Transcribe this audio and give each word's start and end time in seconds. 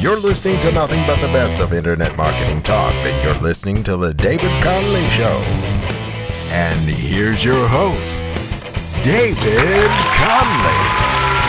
You're 0.00 0.18
listening 0.18 0.58
to 0.60 0.72
nothing 0.72 1.06
but 1.06 1.20
the 1.20 1.26
best 1.26 1.58
of 1.58 1.74
internet 1.74 2.16
marketing 2.16 2.62
talk, 2.62 2.94
and 2.94 3.22
you're 3.22 3.42
listening 3.42 3.82
to 3.82 3.98
The 3.98 4.14
David 4.14 4.50
Connolly 4.62 5.06
Show. 5.10 5.42
And 6.52 6.80
here's 6.88 7.44
your 7.44 7.68
host, 7.68 8.24
David 9.04 9.90
Connolly. 10.16 11.39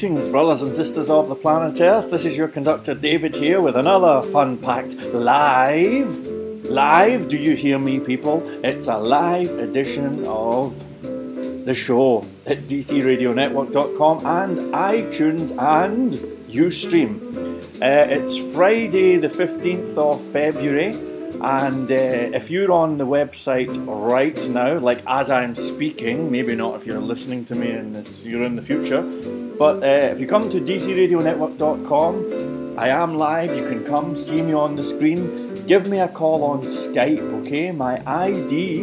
Greetings, 0.00 0.28
brothers 0.28 0.62
and 0.62 0.74
sisters 0.74 1.10
of 1.10 1.28
the 1.28 1.34
planet 1.34 1.78
Earth. 1.78 2.10
This 2.10 2.24
is 2.24 2.34
your 2.34 2.48
conductor 2.48 2.94
David 2.94 3.36
here 3.36 3.60
with 3.60 3.76
another 3.76 4.26
fun 4.30 4.56
packed 4.56 4.94
live. 5.12 6.08
Live, 6.64 7.28
do 7.28 7.36
you 7.36 7.54
hear 7.54 7.78
me, 7.78 8.00
people? 8.00 8.40
It's 8.64 8.86
a 8.86 8.96
live 8.96 9.50
edition 9.58 10.24
of 10.24 10.72
the 11.66 11.74
show 11.74 12.24
at 12.46 12.60
dcradionetwork.com 12.60 14.24
and 14.24 14.58
iTunes 14.72 15.50
and 15.58 16.14
Ustream. 16.48 17.20
Uh, 17.82 18.14
it's 18.16 18.38
Friday, 18.54 19.18
the 19.18 19.28
15th 19.28 19.98
of 19.98 20.18
February, 20.32 20.94
and 21.42 21.90
uh, 21.90 22.36
if 22.36 22.50
you're 22.50 22.70
on 22.70 22.98
the 22.98 23.06
website 23.06 23.70
right 23.86 24.36
now, 24.48 24.78
like 24.78 25.02
as 25.06 25.30
I'm 25.30 25.54
speaking, 25.54 26.30
maybe 26.30 26.54
not 26.54 26.74
if 26.76 26.84
you're 26.86 27.00
listening 27.00 27.46
to 27.46 27.54
me 27.54 27.70
and 27.70 28.06
you're 28.22 28.42
in 28.42 28.56
the 28.56 28.62
future, 28.62 29.00
but 29.58 29.82
uh, 29.82 30.12
if 30.12 30.20
you 30.20 30.26
come 30.26 30.50
to 30.50 30.60
dcradionetwork.com, 30.60 32.78
I 32.78 32.88
am 32.88 33.14
live. 33.14 33.56
You 33.56 33.66
can 33.68 33.82
come 33.84 34.14
see 34.16 34.42
me 34.42 34.52
on 34.52 34.76
the 34.76 34.84
screen. 34.84 35.54
Give 35.66 35.88
me 35.88 36.00
a 36.00 36.08
call 36.08 36.44
on 36.44 36.60
Skype, 36.62 37.32
okay? 37.40 37.72
My 37.72 38.02
ID 38.06 38.82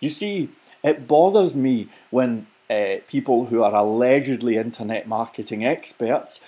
You 0.00 0.10
see, 0.10 0.50
it 0.82 1.08
bothers 1.08 1.54
me 1.54 1.88
when 2.10 2.46
uh, 2.70 2.96
people 3.08 3.46
who 3.46 3.62
are 3.62 3.74
allegedly 3.74 4.56
internet 4.56 5.06
marketing 5.06 5.64
experts 5.64 6.40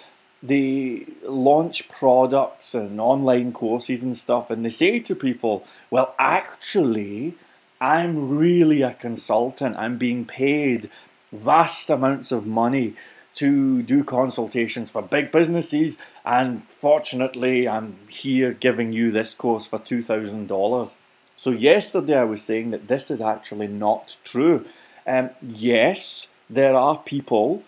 they 0.42 1.06
launch 1.24 1.88
products 1.88 2.74
and 2.74 3.00
online 3.00 3.52
courses 3.52 4.02
and 4.02 4.16
stuff 4.16 4.50
and 4.50 4.64
they 4.64 4.70
say 4.70 4.98
to 4.98 5.14
people 5.14 5.66
well 5.90 6.14
actually 6.18 7.34
i'm 7.80 8.36
really 8.36 8.82
a 8.82 8.94
consultant 8.94 9.76
i'm 9.76 9.96
being 9.98 10.24
paid 10.24 10.90
vast 11.32 11.90
amounts 11.90 12.30
of 12.30 12.46
money 12.46 12.94
to 13.36 13.82
do 13.82 14.02
consultations 14.04 14.90
for 14.90 15.02
big 15.02 15.30
businesses 15.32 15.96
and 16.24 16.62
fortunately 16.68 17.68
i'm 17.68 17.96
here 18.08 18.52
giving 18.52 18.92
you 18.92 19.10
this 19.10 19.34
course 19.34 19.66
for 19.66 19.78
$2000 19.78 20.94
so 21.36 21.50
yesterday 21.50 22.18
i 22.18 22.24
was 22.24 22.42
saying 22.42 22.70
that 22.70 22.88
this 22.88 23.10
is 23.10 23.20
actually 23.20 23.68
not 23.68 24.16
true 24.24 24.64
um, 25.06 25.30
yes 25.42 26.28
there 26.50 26.74
are 26.74 26.98
people 26.98 27.62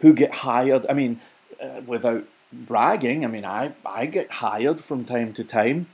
who 0.00 0.12
get 0.12 0.32
hired 0.32 0.86
i 0.88 0.92
mean 0.92 1.20
uh, 1.60 1.80
without 1.86 2.24
bragging, 2.52 3.24
I 3.24 3.28
mean, 3.28 3.44
I, 3.44 3.72
I 3.84 4.06
get 4.06 4.30
hired 4.30 4.80
from 4.80 5.04
time 5.04 5.32
to 5.34 5.44
time 5.44 5.86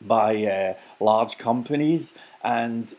by 0.00 0.44
uh, 0.44 0.74
large 1.00 1.38
companies, 1.38 2.14
and 2.42 2.94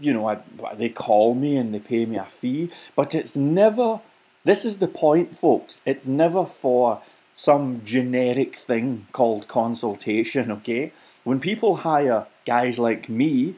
you 0.00 0.12
know, 0.12 0.28
I, 0.28 0.38
they 0.74 0.88
call 0.88 1.34
me 1.34 1.56
and 1.56 1.72
they 1.72 1.78
pay 1.78 2.04
me 2.06 2.16
a 2.16 2.24
fee, 2.24 2.70
but 2.94 3.14
it's 3.14 3.36
never. 3.36 4.00
This 4.44 4.64
is 4.64 4.78
the 4.78 4.88
point, 4.88 5.38
folks. 5.38 5.80
It's 5.84 6.06
never 6.06 6.46
for 6.46 7.02
some 7.34 7.82
generic 7.84 8.56
thing 8.56 9.06
called 9.12 9.48
consultation. 9.48 10.50
Okay, 10.50 10.92
when 11.24 11.40
people 11.40 11.78
hire 11.78 12.26
guys 12.46 12.78
like 12.78 13.08
me, 13.08 13.54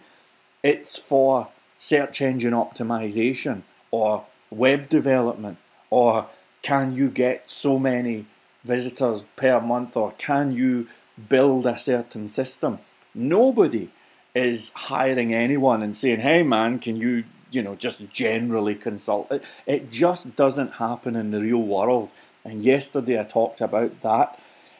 it's 0.63 0.97
for 0.97 1.49
search 1.79 2.21
engine 2.21 2.53
optimization 2.53 3.63
or 3.91 4.25
web 4.51 4.89
development 4.89 5.57
or 5.89 6.27
can 6.63 6.95
you 6.95 7.09
get 7.09 7.51
so 7.51 7.79
many 7.79 8.27
visitors 8.65 9.25
per 9.37 9.61
month 9.61 9.97
or 9.97 10.13
can 10.13 10.53
you 10.53 10.87
build 11.29 11.67
a 11.67 11.79
certain 11.79 12.29
system? 12.29 12.79
Nobody 13.15 13.89
is 14.35 14.71
hiring 14.75 15.35
anyone 15.35 15.83
and 15.83 15.97
saying, 15.97 16.21
hey 16.21 16.43
man, 16.43 16.79
can 16.79 16.97
you, 16.97 17.25
you 17.51 17.63
know, 17.63 17.75
just 17.75 18.11
generally 18.11 18.75
consult? 18.75 19.31
It, 19.31 19.43
it 19.67 19.91
just 19.91 20.37
doesn't 20.37 20.75
happen 20.75 21.17
in 21.17 21.31
the 21.31 21.41
real 21.41 21.63
world. 21.63 22.11
And 22.45 22.63
yesterday 22.63 23.21
I 23.21 23.25
talked 23.25 23.61
about 23.61 24.01
that 24.01 24.39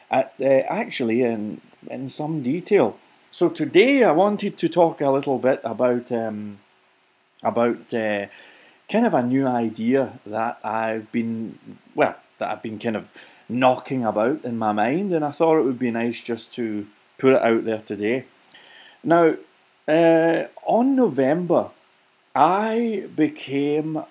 at, 0.09 0.33
uh, 0.39 0.45
actually 0.45 1.21
in, 1.23 1.61
in 1.89 2.09
some 2.09 2.41
detail. 2.41 2.97
So 3.29 3.49
today 3.49 4.03
I 4.03 4.11
wanted 4.11 4.57
to 4.57 4.67
talk 4.67 4.99
a 4.99 5.09
little 5.09 5.37
bit 5.37 5.61
about 5.63 6.11
um, 6.11 6.59
about 7.43 7.93
uh, 7.93 8.25
kind 8.91 9.05
of 9.05 9.13
a 9.13 9.23
new 9.23 9.47
idea 9.47 10.19
that 10.25 10.59
I've 10.63 11.11
been, 11.11 11.57
well, 11.95 12.15
that 12.39 12.49
I've 12.49 12.61
been 12.61 12.77
kind 12.77 12.95
of 12.95 13.07
knocking 13.47 14.03
about 14.03 14.43
in 14.43 14.57
my 14.57 14.71
mind, 14.71 15.13
and 15.13 15.23
I 15.23 15.31
thought 15.31 15.59
it 15.59 15.63
would 15.63 15.79
be 15.79 15.91
nice 15.91 16.21
just 16.21 16.53
to 16.53 16.87
put 17.17 17.33
it 17.33 17.41
out 17.41 17.65
there 17.65 17.81
today. 17.85 18.25
Now, 19.03 19.35
uh, 19.87 20.47
on 20.65 20.95
November, 20.95 21.69
I 22.35 23.07
became 23.15 24.03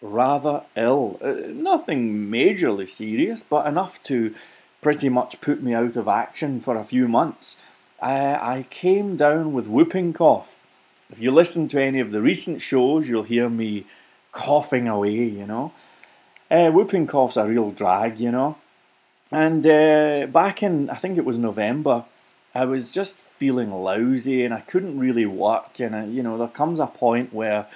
rather 0.00 0.62
ill. 0.76 1.18
Uh, 1.22 1.34
nothing 1.48 2.30
majorly 2.30 2.88
serious, 2.88 3.42
but 3.42 3.66
enough 3.66 4.02
to 4.04 4.34
pretty 4.80 5.08
much 5.08 5.40
put 5.40 5.62
me 5.62 5.74
out 5.74 5.96
of 5.96 6.08
action 6.08 6.60
for 6.60 6.76
a 6.76 6.84
few 6.84 7.08
months. 7.08 7.56
I, 8.00 8.34
I 8.58 8.66
came 8.70 9.16
down 9.16 9.52
with 9.52 9.66
whooping 9.66 10.12
cough. 10.12 10.58
If 11.10 11.20
you 11.20 11.30
listen 11.30 11.68
to 11.68 11.82
any 11.82 12.00
of 12.00 12.10
the 12.10 12.20
recent 12.20 12.60
shows, 12.60 13.08
you'll 13.08 13.22
hear 13.22 13.48
me 13.48 13.86
coughing 14.32 14.88
away, 14.88 15.24
you 15.24 15.46
know. 15.46 15.72
Uh, 16.50 16.70
whooping 16.70 17.06
cough's 17.06 17.36
a 17.36 17.46
real 17.46 17.70
drag, 17.70 18.18
you 18.18 18.30
know. 18.30 18.56
And 19.30 19.66
uh, 19.66 20.26
back 20.26 20.62
in, 20.62 20.88
I 20.90 20.96
think 20.96 21.18
it 21.18 21.24
was 21.24 21.38
November, 21.38 22.04
I 22.56 22.64
was 22.64 22.90
just 22.90 23.16
feeling 23.16 23.70
lousy 23.70 24.42
and 24.42 24.54
I 24.54 24.60
couldn't 24.60 24.98
really 24.98 25.26
work. 25.26 25.78
And, 25.78 25.94
uh, 25.94 26.04
you 26.04 26.22
know, 26.22 26.38
there 26.38 26.48
comes 26.48 26.80
a 26.80 26.86
point 26.86 27.34
where 27.34 27.66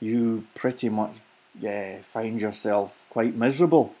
you 0.00 0.46
pretty 0.54 0.88
much 0.88 1.16
uh, 1.62 1.98
find 2.02 2.40
yourself 2.40 3.04
quite 3.10 3.36
miserable. 3.36 3.94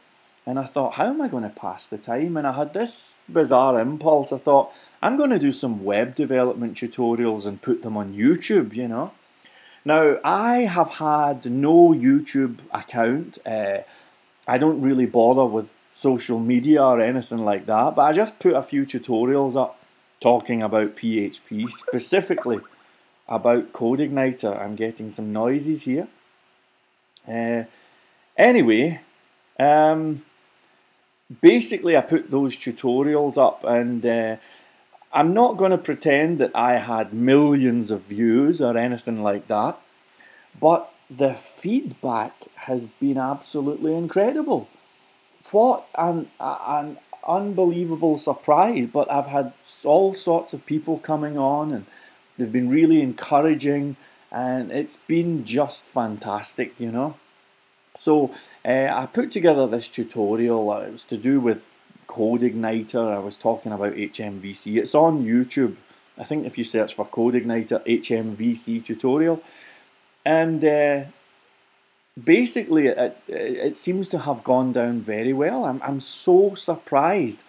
And 0.46 0.58
I 0.58 0.64
thought, 0.64 0.94
how 0.94 1.08
am 1.08 1.20
I 1.20 1.28
going 1.28 1.42
to 1.42 1.50
pass 1.50 1.86
the 1.86 1.98
time? 1.98 2.38
And 2.38 2.46
I 2.46 2.52
had 2.52 2.72
this 2.72 3.20
bizarre 3.28 3.78
impulse. 3.78 4.32
I 4.32 4.38
thought, 4.38 4.72
I'm 5.02 5.18
going 5.18 5.30
to 5.30 5.38
do 5.38 5.52
some 5.52 5.84
web 5.84 6.14
development 6.14 6.78
tutorials 6.78 7.44
and 7.44 7.60
put 7.60 7.82
them 7.82 7.98
on 7.98 8.14
YouTube, 8.14 8.74
you 8.74 8.88
know. 8.88 9.12
Now, 9.84 10.16
I 10.24 10.60
have 10.60 10.92
had 10.92 11.44
no 11.44 11.90
YouTube 11.90 12.60
account. 12.72 13.38
Uh, 13.44 13.80
I 14.48 14.56
don't 14.56 14.80
really 14.80 15.06
bother 15.06 15.44
with 15.44 15.68
social 15.98 16.38
media 16.38 16.82
or 16.82 17.00
anything 17.00 17.44
like 17.44 17.66
that, 17.66 17.96
but 17.96 18.02
I 18.02 18.12
just 18.14 18.38
put 18.38 18.54
a 18.54 18.62
few 18.62 18.86
tutorials 18.86 19.56
up 19.56 19.78
talking 20.22 20.62
about 20.62 20.96
PHP, 20.96 21.70
specifically 21.70 22.60
about 23.28 23.72
CodeIgniter. 23.72 24.58
I'm 24.58 24.76
getting 24.76 25.10
some 25.10 25.32
noises 25.32 25.82
here. 25.82 26.08
Uh, 27.28 27.64
anyway, 28.36 29.00
um, 29.58 30.22
basically, 31.40 31.96
I 31.96 32.00
put 32.02 32.30
those 32.30 32.56
tutorials 32.56 33.36
up, 33.36 33.64
and 33.64 34.06
uh, 34.06 34.36
I'm 35.12 35.34
not 35.34 35.56
going 35.56 35.72
to 35.72 35.78
pretend 35.78 36.38
that 36.38 36.54
I 36.54 36.78
had 36.78 37.12
millions 37.12 37.90
of 37.90 38.02
views 38.02 38.60
or 38.60 38.76
anything 38.78 39.22
like 39.22 39.48
that, 39.48 39.78
but 40.58 40.92
the 41.10 41.34
feedback 41.34 42.34
has 42.54 42.86
been 42.86 43.18
absolutely 43.18 43.94
incredible. 43.94 44.68
What 45.50 45.86
an, 45.94 46.30
an 46.40 46.98
unbelievable 47.26 48.18
surprise! 48.18 48.86
But 48.86 49.10
I've 49.10 49.26
had 49.26 49.52
all 49.84 50.14
sorts 50.14 50.52
of 50.52 50.66
people 50.66 50.98
coming 50.98 51.38
on, 51.38 51.72
and 51.72 51.86
they've 52.36 52.52
been 52.52 52.68
really 52.68 53.02
encouraging, 53.02 53.96
and 54.30 54.70
it's 54.70 54.96
been 54.96 55.44
just 55.44 55.84
fantastic, 55.84 56.78
you 56.78 56.90
know. 56.90 57.16
So 57.94 58.34
uh, 58.64 58.88
I 58.92 59.06
put 59.06 59.30
together 59.30 59.66
this 59.66 59.88
tutorial. 59.88 60.72
It 60.78 60.92
was 60.92 61.04
to 61.04 61.16
do 61.16 61.40
with 61.40 61.62
CodeIgniter. 62.08 63.14
I 63.14 63.18
was 63.18 63.36
talking 63.36 63.72
about 63.72 63.94
HMVC. 63.94 64.76
It's 64.76 64.94
on 64.94 65.24
YouTube. 65.24 65.76
I 66.18 66.24
think 66.24 66.46
if 66.46 66.58
you 66.58 66.64
search 66.64 66.94
for 66.94 67.06
CodeIgniter 67.06 67.84
HMVC 67.86 68.84
tutorial, 68.84 69.42
and 70.24 70.64
uh, 70.64 71.04
basically 72.22 72.86
it, 72.88 73.16
it 73.28 73.76
seems 73.76 74.08
to 74.10 74.18
have 74.20 74.44
gone 74.44 74.72
down 74.72 75.00
very 75.00 75.32
well. 75.32 75.64
I'm, 75.64 75.80
I'm 75.82 76.00
so 76.00 76.54
surprised. 76.54 77.42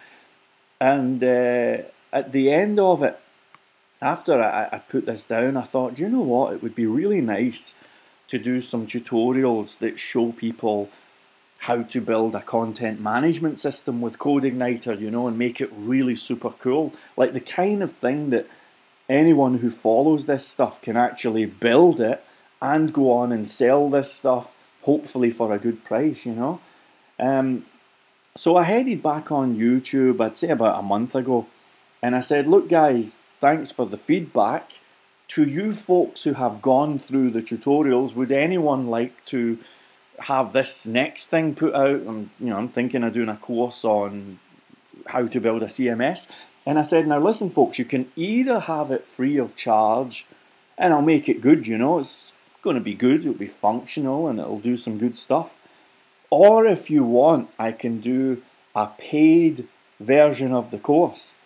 And 0.80 1.22
uh, 1.22 1.82
at 2.12 2.32
the 2.32 2.52
end 2.52 2.78
of 2.78 3.02
it, 3.02 3.18
after 4.00 4.42
I, 4.42 4.68
I 4.72 4.78
put 4.78 5.06
this 5.06 5.24
down, 5.24 5.56
I 5.56 5.62
thought, 5.62 5.98
you 5.98 6.08
know 6.08 6.20
what, 6.20 6.54
it 6.54 6.62
would 6.62 6.74
be 6.74 6.86
really 6.86 7.20
nice 7.20 7.74
to 8.28 8.38
do 8.38 8.60
some 8.60 8.86
tutorials 8.86 9.78
that 9.78 9.98
show 9.98 10.32
people 10.32 10.90
how 11.58 11.82
to 11.82 12.00
build 12.00 12.34
a 12.34 12.42
content 12.42 13.00
management 13.00 13.58
system 13.58 14.02
with 14.02 14.18
CodeIgniter, 14.18 15.00
you 15.00 15.10
know, 15.10 15.26
and 15.26 15.38
make 15.38 15.60
it 15.60 15.72
really 15.74 16.16
super 16.16 16.50
cool. 16.50 16.92
Like 17.16 17.32
the 17.32 17.40
kind 17.40 17.82
of 17.82 17.92
thing 17.92 18.30
that 18.30 18.46
anyone 19.08 19.58
who 19.58 19.70
follows 19.70 20.26
this 20.26 20.46
stuff 20.46 20.82
can 20.82 20.96
actually 20.96 21.46
build 21.46 22.00
it 22.00 22.22
and 22.60 22.92
go 22.92 23.12
on 23.12 23.32
and 23.32 23.48
sell 23.48 23.88
this 23.88 24.12
stuff, 24.12 24.53
hopefully 24.84 25.30
for 25.30 25.52
a 25.52 25.58
good 25.58 25.84
price, 25.84 26.24
you 26.24 26.32
know. 26.32 26.60
Um, 27.18 27.66
so 28.34 28.56
I 28.56 28.64
headed 28.64 29.02
back 29.02 29.30
on 29.30 29.56
YouTube, 29.56 30.20
I'd 30.20 30.36
say 30.36 30.48
about 30.48 30.78
a 30.78 30.82
month 30.82 31.14
ago, 31.14 31.46
and 32.02 32.16
I 32.16 32.20
said, 32.20 32.46
Look, 32.46 32.68
guys, 32.68 33.16
thanks 33.40 33.70
for 33.70 33.86
the 33.86 33.96
feedback. 33.96 34.72
To 35.28 35.44
you 35.44 35.72
folks 35.72 36.24
who 36.24 36.34
have 36.34 36.60
gone 36.60 36.98
through 36.98 37.30
the 37.30 37.42
tutorials, 37.42 38.14
would 38.14 38.30
anyone 38.30 38.88
like 38.88 39.24
to 39.26 39.58
have 40.20 40.52
this 40.52 40.86
next 40.86 41.26
thing 41.26 41.54
put 41.54 41.74
out. 41.74 42.02
I'm, 42.06 42.30
you 42.38 42.50
know, 42.50 42.56
I'm 42.56 42.68
thinking 42.68 43.02
of 43.02 43.12
doing 43.12 43.28
a 43.28 43.36
course 43.36 43.84
on 43.84 44.38
how 45.06 45.26
to 45.26 45.40
build 45.40 45.62
a 45.62 45.66
CMS. 45.66 46.26
And 46.66 46.78
I 46.78 46.82
said, 46.82 47.06
now 47.06 47.18
listen, 47.18 47.50
folks, 47.50 47.78
you 47.78 47.84
can 47.84 48.10
either 48.16 48.60
have 48.60 48.90
it 48.90 49.06
free 49.06 49.36
of 49.36 49.56
charge, 49.56 50.26
and 50.78 50.92
I'll 50.92 51.02
make 51.02 51.28
it 51.28 51.40
good. 51.40 51.66
You 51.66 51.78
know, 51.78 51.98
it's 51.98 52.32
going 52.64 52.74
to 52.74 52.82
be 52.82 52.94
good. 52.94 53.20
It'll 53.20 53.34
be 53.34 53.46
functional, 53.46 54.26
and 54.26 54.40
it'll 54.40 54.58
do 54.58 54.76
some 54.76 54.98
good 54.98 55.16
stuff. 55.16 55.54
Or 56.30 56.66
if 56.66 56.90
you 56.90 57.04
want, 57.04 57.50
I 57.58 57.70
can 57.70 58.00
do 58.00 58.42
a 58.74 58.86
paid 58.86 59.68
version 60.00 60.52
of 60.52 60.72
the 60.72 60.78
course. 60.78 61.36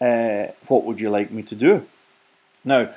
Uh, 0.00 0.48
what 0.66 0.84
would 0.84 1.00
you 1.00 1.10
like 1.10 1.30
me 1.30 1.42
to 1.44 1.54
do? 1.54 1.86
Now, 2.64 2.90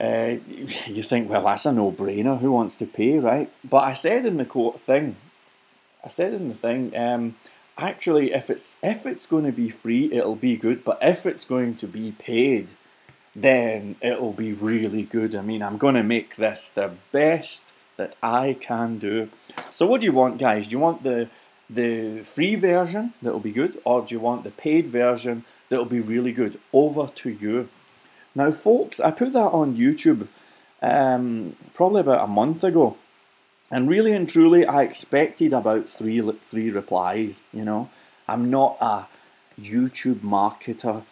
uh, 0.00 0.36
you 0.86 1.02
think, 1.02 1.28
well, 1.28 1.44
that's 1.44 1.66
a 1.66 1.72
no-brainer. 1.72 2.38
Who 2.40 2.52
wants 2.52 2.76
to 2.76 2.86
pay, 2.86 3.18
right? 3.18 3.52
But 3.62 3.84
I 3.84 3.92
said 3.92 4.24
in 4.24 4.38
the 4.38 4.46
quote 4.46 4.80
thing, 4.80 5.16
I 6.04 6.08
said 6.08 6.32
in 6.32 6.48
the 6.48 6.54
thing, 6.54 6.96
um, 6.96 7.36
actually, 7.76 8.32
if 8.32 8.50
it's 8.50 8.76
if 8.82 9.06
it's 9.06 9.26
going 9.26 9.44
to 9.44 9.52
be 9.52 9.68
free, 9.68 10.12
it'll 10.12 10.34
be 10.34 10.56
good. 10.56 10.82
But 10.84 10.98
if 11.02 11.26
it's 11.26 11.44
going 11.44 11.76
to 11.76 11.86
be 11.86 12.12
paid, 12.12 12.68
then 13.34 13.96
it'll 14.00 14.32
be 14.32 14.52
really 14.52 15.02
good. 15.02 15.34
I 15.34 15.42
mean, 15.42 15.62
I'm 15.62 15.78
going 15.78 15.94
to 15.94 16.02
make 16.02 16.36
this 16.36 16.68
the 16.68 16.92
best 17.12 17.64
that 17.96 18.14
I 18.22 18.56
can 18.60 18.98
do. 18.98 19.30
So, 19.70 19.86
what 19.86 20.00
do 20.00 20.06
you 20.06 20.12
want, 20.12 20.38
guys? 20.38 20.66
Do 20.66 20.72
you 20.72 20.78
want 20.78 21.02
the 21.02 21.28
the 21.70 22.22
free 22.22 22.54
version 22.54 23.14
that'll 23.22 23.40
be 23.40 23.52
good, 23.52 23.80
or 23.84 24.02
do 24.02 24.14
you 24.14 24.20
want 24.20 24.44
the 24.44 24.50
paid 24.50 24.88
version 24.88 25.44
that'll 25.68 25.84
be 25.84 26.00
really 26.00 26.32
good? 26.32 26.58
Over 26.72 27.10
to 27.16 27.30
you. 27.30 27.68
Now, 28.34 28.50
folks, 28.50 29.00
I 29.00 29.10
put 29.10 29.32
that 29.32 29.52
on 29.52 29.76
YouTube 29.76 30.28
um, 30.82 31.56
probably 31.74 32.00
about 32.00 32.24
a 32.24 32.26
month 32.26 32.64
ago, 32.64 32.96
and 33.70 33.88
really 33.88 34.12
and 34.12 34.28
truly, 34.28 34.66
I 34.66 34.82
expected 34.82 35.52
about 35.52 35.88
three 35.88 36.20
three 36.42 36.70
replies. 36.70 37.40
You 37.52 37.64
know, 37.64 37.90
I'm 38.28 38.50
not 38.50 38.76
a 38.80 39.06
YouTube 39.60 40.20
marketer. 40.20 41.04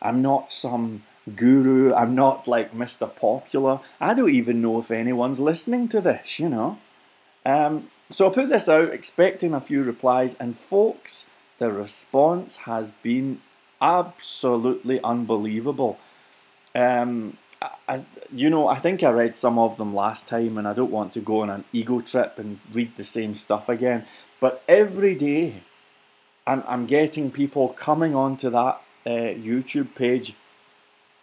I'm 0.00 0.20
not 0.20 0.50
some 0.50 1.04
guru. 1.36 1.94
I'm 1.94 2.14
not 2.14 2.48
like 2.48 2.74
Mr. 2.74 3.14
Popular. 3.14 3.80
I 4.00 4.14
don't 4.14 4.30
even 4.30 4.62
know 4.62 4.78
if 4.78 4.90
anyone's 4.90 5.40
listening 5.40 5.88
to 5.88 6.00
this. 6.00 6.38
You 6.38 6.48
know, 6.48 6.78
um, 7.44 7.90
so 8.10 8.30
I 8.30 8.34
put 8.34 8.48
this 8.48 8.68
out 8.68 8.90
expecting 8.90 9.54
a 9.54 9.60
few 9.60 9.82
replies, 9.82 10.34
and 10.38 10.58
folks, 10.58 11.26
the 11.58 11.70
response 11.70 12.56
has 12.56 12.90
been 13.02 13.40
absolutely 13.80 15.00
unbelievable. 15.02 15.98
Um, 16.74 17.38
I, 17.88 18.04
you 18.32 18.50
know, 18.50 18.68
I 18.68 18.78
think 18.78 19.02
I 19.02 19.10
read 19.10 19.36
some 19.36 19.58
of 19.58 19.76
them 19.76 19.94
last 19.94 20.28
time, 20.28 20.58
and 20.58 20.66
I 20.66 20.72
don't 20.72 20.90
want 20.90 21.12
to 21.14 21.20
go 21.20 21.40
on 21.40 21.50
an 21.50 21.64
ego 21.72 22.00
trip 22.00 22.38
and 22.38 22.58
read 22.72 22.96
the 22.96 23.04
same 23.04 23.34
stuff 23.34 23.68
again. 23.68 24.04
But 24.40 24.62
every 24.68 25.14
day, 25.14 25.62
I'm, 26.46 26.64
I'm 26.66 26.86
getting 26.86 27.30
people 27.30 27.68
coming 27.68 28.14
onto 28.14 28.50
that 28.50 28.80
uh, 29.06 29.10
YouTube 29.10 29.94
page, 29.94 30.34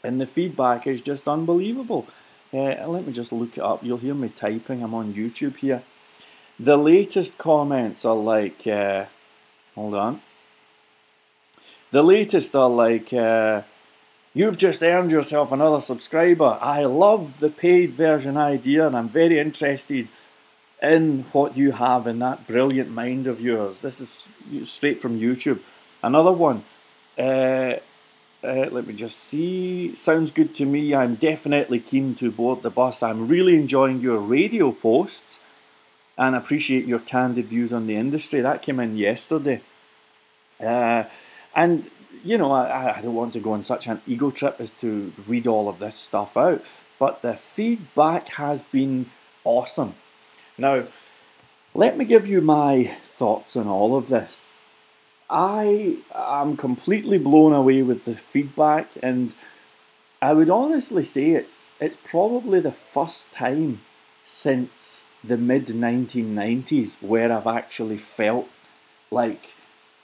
and 0.03 0.19
the 0.19 0.25
feedback 0.25 0.87
is 0.87 1.01
just 1.01 1.27
unbelievable. 1.27 2.07
Uh, 2.53 2.87
let 2.87 3.05
me 3.05 3.13
just 3.13 3.31
look 3.31 3.57
it 3.57 3.63
up. 3.63 3.83
You'll 3.83 3.97
hear 3.97 4.13
me 4.13 4.29
typing. 4.29 4.83
I'm 4.83 4.93
on 4.93 5.13
YouTube 5.13 5.57
here. 5.57 5.83
The 6.59 6.77
latest 6.77 7.37
comments 7.37 8.05
are 8.05 8.15
like, 8.15 8.65
uh, 8.67 9.05
hold 9.75 9.95
on. 9.95 10.21
The 11.91 12.03
latest 12.03 12.55
are 12.55 12.69
like, 12.69 13.13
uh, 13.13 13.61
You've 14.33 14.59
just 14.59 14.83
earned 14.83 15.11
yourself 15.11 15.51
another 15.51 15.81
subscriber. 15.81 16.59
I 16.61 16.85
love 16.85 17.39
the 17.39 17.49
paid 17.49 17.93
version 17.93 18.37
idea 18.37 18.85
and 18.85 18.95
I'm 18.95 19.09
very 19.09 19.39
interested 19.39 20.07
in 20.83 21.25
what 21.31 21.57
you 21.57 21.71
have 21.71 22.05
in 22.05 22.19
that 22.19 22.45
brilliant 22.45 22.91
mind 22.91 23.25
of 23.25 23.41
yours. 23.41 23.81
This 23.81 23.99
is 23.99 24.29
straight 24.69 25.01
from 25.01 25.19
YouTube. 25.19 25.59
Another 26.03 26.31
one. 26.31 26.63
Uh, 27.17 27.77
uh, 28.43 28.67
let 28.71 28.87
me 28.87 28.93
just 28.93 29.19
see. 29.19 29.95
Sounds 29.95 30.31
good 30.31 30.55
to 30.55 30.65
me. 30.65 30.95
I'm 30.95 31.15
definitely 31.15 31.79
keen 31.79 32.15
to 32.15 32.31
board 32.31 32.61
the 32.61 32.69
bus. 32.69 33.03
I'm 33.03 33.27
really 33.27 33.55
enjoying 33.55 33.99
your 33.99 34.19
radio 34.19 34.71
posts 34.71 35.39
and 36.17 36.35
appreciate 36.35 36.85
your 36.85 36.99
candid 36.99 37.45
views 37.45 37.73
on 37.73 37.87
the 37.87 37.95
industry. 37.95 38.41
That 38.41 38.61
came 38.61 38.79
in 38.79 38.97
yesterday. 38.97 39.61
Uh, 40.59 41.03
and 41.55 41.89
you 42.23 42.37
know, 42.37 42.51
I, 42.51 42.97
I 42.97 43.01
don't 43.01 43.15
want 43.15 43.33
to 43.33 43.39
go 43.39 43.53
on 43.53 43.63
such 43.63 43.87
an 43.87 44.01
ego 44.05 44.31
trip 44.31 44.57
as 44.59 44.71
to 44.71 45.13
read 45.27 45.47
all 45.47 45.69
of 45.69 45.79
this 45.79 45.95
stuff 45.95 46.35
out, 46.35 46.63
but 46.97 47.21
the 47.21 47.35
feedback 47.35 48.29
has 48.29 48.61
been 48.61 49.09
awesome. 49.43 49.95
Now, 50.57 50.83
let 51.73 51.97
me 51.97 52.05
give 52.05 52.27
you 52.27 52.41
my 52.41 52.95
thoughts 53.17 53.55
on 53.55 53.67
all 53.67 53.95
of 53.95 54.09
this. 54.09 54.53
I 55.29 55.97
am 56.13 56.57
completely 56.57 57.17
blown 57.17 57.53
away 57.53 57.81
with 57.83 58.05
the 58.05 58.15
feedback, 58.15 58.87
and 59.03 59.33
I 60.21 60.33
would 60.33 60.49
honestly 60.49 61.03
say 61.03 61.31
it's 61.31 61.71
it's 61.79 61.97
probably 61.97 62.59
the 62.59 62.71
first 62.71 63.31
time 63.31 63.81
since 64.23 65.03
the 65.23 65.37
mid 65.37 65.67
1990s 65.67 66.95
where 67.01 67.31
I've 67.31 67.47
actually 67.47 67.97
felt 67.97 68.49
like 69.11 69.53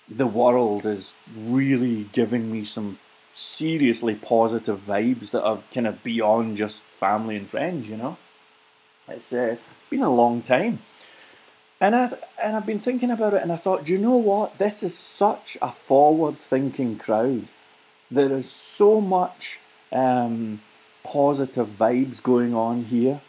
the 0.08 0.28
world 0.28 0.86
is 0.86 1.16
really 1.36 2.04
giving 2.12 2.52
me 2.52 2.64
some 2.66 3.00
seriously 3.34 4.16
positive 4.16 4.86
vibes 4.86 5.32
that 5.32 5.44
are 5.44 5.60
kind 5.74 5.88
of 5.88 6.04
beyond 6.04 6.58
just 6.58 6.84
family 6.84 7.36
and 7.36 7.50
friends, 7.50 7.90
you 7.90 7.98
know. 7.98 8.18
It's 9.08 9.34
uh, 9.34 9.58
been 9.90 10.02
a 10.02 10.14
long 10.14 10.42
time. 10.42 10.80
And, 11.82 11.96
I, 11.96 12.14
and 12.42 12.56
I've 12.56 12.66
been 12.66 12.80
thinking 12.80 13.12
about 13.12 13.34
it 13.34 13.42
and 13.42 13.52
I 13.52 13.58
thought, 13.58 13.86
do 13.86 13.94
you 13.94 14.00
know 14.00 14.16
what? 14.16 14.58
This 14.58 14.82
is 14.82 14.98
such 14.98 15.58
a 15.62 15.72
forward 15.72 16.40
thinking 16.40 16.98
crowd. 16.98 17.48
There 18.10 18.32
is 18.32 18.50
so 18.50 19.02
much 19.02 19.60
um, 19.92 20.62
positive 21.04 21.68
vibes 21.68 22.22
going 22.22 22.56
on 22.56 22.86
here. 22.86 23.22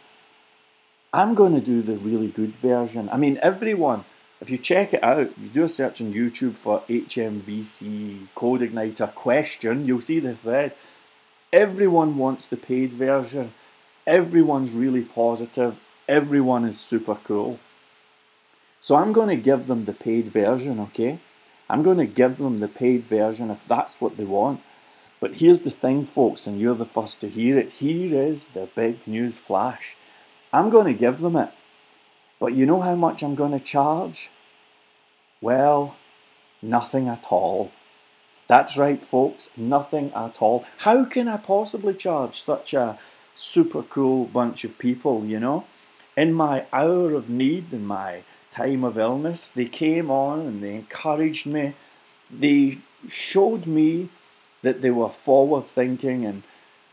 I'm 1.13 1.35
going 1.35 1.53
to 1.55 1.61
do 1.61 1.81
the 1.81 1.97
really 1.97 2.27
good 2.27 2.55
version. 2.55 3.09
I 3.11 3.17
mean, 3.17 3.39
everyone 3.41 4.05
if 4.39 4.51
you 4.51 4.57
check 4.57 4.93
it 4.93 5.03
out, 5.03 5.31
you 5.37 5.49
do 5.49 5.63
a 5.63 5.69
search 5.69 5.99
on 5.99 6.13
YouTube 6.13 6.53
for 6.53 6.83
HMVC 6.87 8.27
Code 8.35 8.61
Igniter 8.61 9.13
question, 9.15 9.87
you'll 9.87 10.01
see 10.01 10.19
the 10.19 10.35
thread. 10.35 10.73
Everyone 11.51 12.17
wants 12.17 12.45
the 12.45 12.57
paid 12.57 12.91
version. 12.91 13.53
Everyone's 14.05 14.73
really 14.73 15.01
positive. 15.01 15.77
Everyone 16.07 16.65
is 16.65 16.79
super 16.79 17.15
cool. 17.15 17.59
So 18.81 18.95
I'm 18.95 19.13
going 19.13 19.29
to 19.29 19.41
give 19.41 19.67
them 19.67 19.85
the 19.85 19.93
paid 19.93 20.27
version, 20.27 20.79
okay? 20.79 21.19
I'm 21.69 21.83
going 21.83 21.97
to 21.97 22.05
give 22.05 22.37
them 22.37 22.59
the 22.59 22.67
paid 22.67 23.03
version 23.03 23.49
if 23.49 23.59
that's 23.67 23.99
what 23.99 24.17
they 24.17 24.23
want. 24.23 24.61
But 25.19 25.35
here's 25.35 25.63
the 25.63 25.71
thing, 25.71 26.05
folks, 26.05 26.45
and 26.45 26.59
you're 26.59 26.75
the 26.75 26.85
first 26.85 27.19
to 27.21 27.29
hear 27.29 27.57
it. 27.57 27.73
Here 27.73 28.21
is 28.21 28.47
the 28.47 28.69
big 28.75 29.05
news 29.07 29.37
flash. 29.37 29.95
I'm 30.53 30.69
going 30.69 30.85
to 30.85 30.93
give 30.93 31.19
them 31.19 31.35
it. 31.35 31.49
But 32.39 32.53
you 32.53 32.65
know 32.65 32.81
how 32.81 32.95
much 32.95 33.23
I'm 33.23 33.35
going 33.35 33.51
to 33.51 33.59
charge? 33.59 34.29
Well, 35.41 35.95
nothing 36.61 37.07
at 37.07 37.25
all. 37.29 37.71
That's 38.47 38.77
right, 38.77 39.03
folks, 39.03 39.49
nothing 39.57 40.13
at 40.13 40.41
all. 40.41 40.65
How 40.77 41.03
can 41.03 41.27
I 41.27 41.37
possibly 41.37 41.93
charge 41.93 42.41
such 42.41 42.73
a 42.73 42.97
super 43.35 43.83
cool 43.83 44.25
bunch 44.25 44.63
of 44.63 44.77
people, 44.77 45.25
you 45.25 45.39
know? 45.39 45.65
In 46.15 46.31
my 46.33 46.65
hour 46.71 47.13
of 47.13 47.29
need, 47.29 47.73
in 47.73 47.85
my 47.85 48.21
time 48.57 48.83
of 48.83 48.97
illness, 48.97 49.51
they 49.51 49.65
came 49.65 50.09
on 50.09 50.39
and 50.41 50.63
they 50.63 50.75
encouraged 50.75 51.45
me. 51.45 51.73
They 52.31 52.79
showed 53.07 53.65
me 53.65 54.09
that 54.63 54.81
they 54.81 54.89
were 54.89 55.09
forward 55.09 55.67
thinking, 55.67 56.25
and 56.25 56.43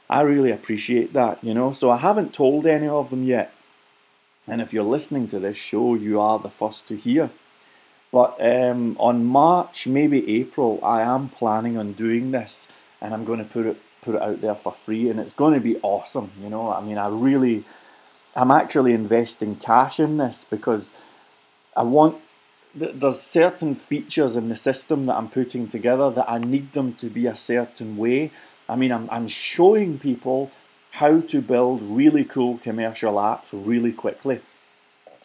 I 0.09 0.21
really 0.21 0.51
appreciate 0.51 1.13
that, 1.15 1.43
you 1.43 1.55
know? 1.55 1.73
So 1.73 1.91
I 1.91 1.97
haven't 1.97 2.35
told 2.35 2.67
any 2.67 2.87
of 2.87 3.11
them 3.11 3.25
yet. 3.25 3.53
And 4.47 4.61
if 4.61 4.73
you're 4.73 4.85
listening 4.97 5.27
to 5.29 5.39
this 5.39 5.57
show, 5.57 5.95
you 5.95 6.21
are 6.21 6.39
the 6.39 6.51
first 6.51 6.87
to 6.89 6.97
hear. 6.97 7.31
But 8.13 8.37
um, 8.41 8.97
on 9.01 9.25
March, 9.25 9.87
maybe 9.87 10.41
April, 10.41 10.79
I 10.85 11.01
am 11.01 11.31
planning 11.31 11.77
on 11.77 11.95
doing 11.95 12.31
this, 12.31 12.69
and 13.01 13.13
I'm 13.15 13.25
going 13.25 13.41
to 13.41 13.45
put 13.45 13.67
it 13.67 13.77
put 14.03 14.17
it 14.17 14.23
out 14.23 14.41
there 14.43 14.55
for 14.55 14.71
free, 14.71 15.09
and 15.09 15.19
it's 15.19 15.33
going 15.33 15.55
to 15.55 15.61
be 15.61 15.79
awesome. 15.79 16.31
You 16.43 16.51
know, 16.51 16.71
I 16.71 16.83
mean, 16.83 16.99
I 16.99 17.09
really, 17.09 17.65
I'm 18.37 18.51
actually 18.51 18.93
investing 18.93 19.57
cash 19.57 19.99
in 19.99 20.19
this 20.19 20.45
because 20.49 20.93
I 21.77 21.83
want. 21.83 22.17
There's 22.75 23.21
certain 23.21 23.77
features 23.77 24.35
in 24.35 24.49
the 24.49 24.57
system 24.57 25.07
that 25.07 25.15
I'm 25.15 25.29
putting 25.29 25.69
together 25.69 26.11
that 26.11 26.29
I 26.29 26.39
need 26.39 26.73
them 26.73 26.95
to 26.95 27.09
be 27.09 27.27
a 27.27 27.37
certain 27.37 27.97
way. 27.97 28.33
I 28.69 28.75
mean, 28.75 28.91
I'm, 28.91 29.09
I'm 29.13 29.29
showing 29.29 30.01
people 30.01 30.51
how 30.93 31.21
to 31.21 31.41
build 31.41 31.83
really 31.83 32.25
cool 32.25 32.59
commercial 32.59 33.15
apps 33.15 33.51
really 33.53 33.93
quickly. 33.93 34.41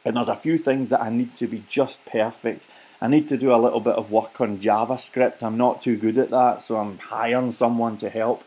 And 0.06 0.16
there's 0.16 0.30
a 0.30 0.36
few 0.36 0.58
things 0.58 0.90
that 0.90 1.02
I 1.02 1.10
need 1.10 1.36
to 1.38 1.48
be 1.48 1.64
just 1.70 2.06
perfect. 2.06 2.66
I 3.02 3.08
need 3.08 3.30
to 3.30 3.38
do 3.38 3.54
a 3.54 3.58
little 3.58 3.80
bit 3.80 3.96
of 3.96 4.12
work 4.12 4.42
on 4.42 4.60
JavaScript. 4.60 5.42
I'm 5.42 5.58
not 5.58 5.82
too 5.82 5.98
good 5.98 6.18
at 6.18 6.32
that, 6.32 6.62
so 6.62 6.78
I'm 6.78 6.98
hiring 6.98 7.52
someone 7.52 7.98
to 7.98 8.10
help. 8.10 8.44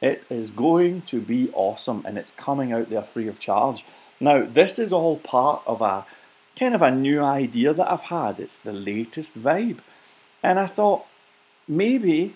It 0.00 0.24
is 0.28 0.50
going 0.50 1.02
to 1.02 1.20
be 1.20 1.50
awesome 1.52 2.04
and 2.06 2.18
it's 2.18 2.30
coming 2.32 2.72
out 2.72 2.90
there 2.90 3.02
free 3.02 3.28
of 3.28 3.40
charge. 3.40 3.84
Now, 4.20 4.44
this 4.44 4.78
is 4.78 4.92
all 4.92 5.16
part 5.18 5.62
of 5.66 5.80
a 5.80 6.04
kind 6.58 6.74
of 6.74 6.82
a 6.82 6.90
new 6.90 7.22
idea 7.22 7.72
that 7.74 7.90
I've 7.90 8.02
had. 8.02 8.40
It's 8.40 8.58
the 8.58 8.72
latest 8.72 9.38
vibe. 9.38 9.78
And 10.42 10.58
I 10.58 10.66
thought 10.66 11.06
maybe 11.68 12.34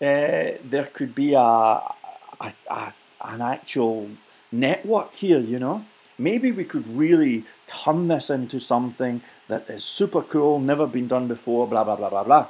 uh, 0.00 0.58
there 0.64 0.88
could 0.92 1.14
be 1.14 1.34
a, 1.34 1.40
a, 1.40 2.52
a 2.70 2.92
an 3.24 3.40
actual 3.40 4.10
network 4.50 5.14
here, 5.14 5.38
you 5.38 5.58
know? 5.58 5.84
Maybe 6.18 6.52
we 6.52 6.64
could 6.64 6.86
really 6.96 7.44
turn 7.66 8.08
this 8.08 8.30
into 8.30 8.60
something 8.60 9.22
that 9.48 9.68
is 9.68 9.84
super 9.84 10.22
cool, 10.22 10.60
never 10.60 10.86
been 10.86 11.08
done 11.08 11.28
before, 11.28 11.66
blah, 11.66 11.84
blah, 11.84 11.96
blah, 11.96 12.10
blah, 12.10 12.24
blah. 12.24 12.46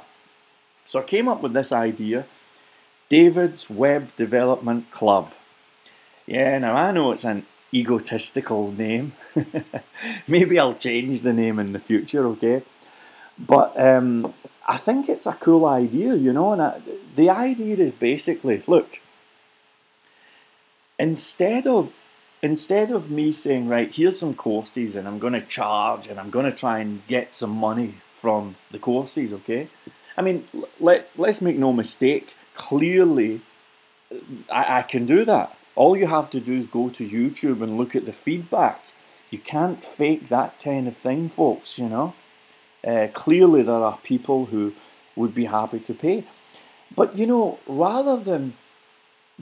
So 0.85 0.99
I 0.99 1.03
came 1.03 1.27
up 1.27 1.41
with 1.41 1.53
this 1.53 1.71
idea 1.71 2.25
David's 3.09 3.69
Web 3.69 4.15
Development 4.17 4.89
Club. 4.91 5.31
Yeah, 6.25 6.57
now 6.59 6.75
I 6.75 6.91
know 6.91 7.11
it's 7.11 7.23
an 7.23 7.45
egotistical 7.73 8.71
name. 8.71 9.13
Maybe 10.27 10.59
I'll 10.59 10.75
change 10.75 11.21
the 11.21 11.33
name 11.33 11.59
in 11.59 11.73
the 11.73 11.79
future, 11.79 12.25
okay? 12.27 12.63
But 13.37 13.79
um, 13.79 14.33
I 14.67 14.77
think 14.77 15.09
it's 15.09 15.25
a 15.25 15.33
cool 15.33 15.65
idea, 15.65 16.15
you 16.15 16.33
know. 16.33 16.53
And 16.53 16.61
I, 16.61 16.81
the 17.15 17.29
idea 17.29 17.77
is 17.77 17.91
basically 17.91 18.63
look, 18.67 18.99
instead 20.99 21.67
of 21.67 21.93
instead 22.41 22.91
of 22.91 23.09
me 23.09 23.31
saying 23.31 23.67
right 23.69 23.91
here's 23.93 24.19
some 24.19 24.33
courses 24.33 24.95
and 24.97 25.07
i'm 25.07 25.17
going 25.17 25.33
to 25.33 25.41
charge 25.41 26.07
and 26.07 26.19
i'm 26.19 26.29
going 26.29 26.45
to 26.45 26.51
try 26.51 26.79
and 26.79 27.05
get 27.07 27.33
some 27.33 27.49
money 27.49 27.95
from 28.19 28.55
the 28.71 28.77
courses 28.77 29.31
okay 29.31 29.67
i 30.17 30.21
mean 30.21 30.45
let's 30.79 31.17
let's 31.17 31.41
make 31.41 31.57
no 31.57 31.71
mistake 31.71 32.33
clearly 32.53 33.41
I, 34.51 34.79
I 34.79 34.81
can 34.83 35.05
do 35.05 35.23
that 35.25 35.57
all 35.75 35.97
you 35.97 36.07
have 36.07 36.29
to 36.31 36.39
do 36.39 36.53
is 36.53 36.65
go 36.65 36.89
to 36.89 37.07
youtube 37.07 37.61
and 37.61 37.77
look 37.77 37.95
at 37.95 38.05
the 38.05 38.13
feedback. 38.13 38.81
You 39.31 39.39
can't 39.39 39.83
fake 39.83 40.29
that 40.29 40.61
kind 40.61 40.87
of 40.87 40.95
thing 40.95 41.29
folks 41.29 41.77
you 41.77 41.89
know? 41.89 42.13
Uh, 42.85 43.07
clearly 43.13 43.63
there 43.63 43.75
are 43.75 43.97
people 44.03 44.45
who 44.45 44.73
would 45.15 45.33
be 45.33 45.45
happy 45.45 45.79
to 45.79 45.93
pay. 45.93 46.25
But 46.95 47.17
you 47.17 47.27
know 47.27 47.59
rather 47.67 48.17
than 48.17 48.53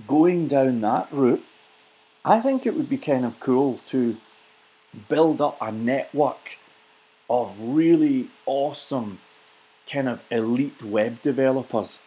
going 0.08 0.48
down 0.48 0.82
that 0.82 1.08
route, 1.12 1.44
I 2.24 2.40
think 2.40 2.66
it 2.66 2.76
would 2.76 2.90
be 2.90 2.98
kind 2.98 3.26
of 3.26 3.40
cool 3.40 3.80
to 3.88 4.18
build 5.10 5.42
up 5.42 5.58
a 5.62 5.72
network 5.72 6.58
of 7.30 7.56
really 7.60 8.28
awesome 8.46 9.20
kind 9.90 10.08
of 10.08 10.22
elite 10.30 10.84
web 10.84 11.22
developers. 11.22 11.98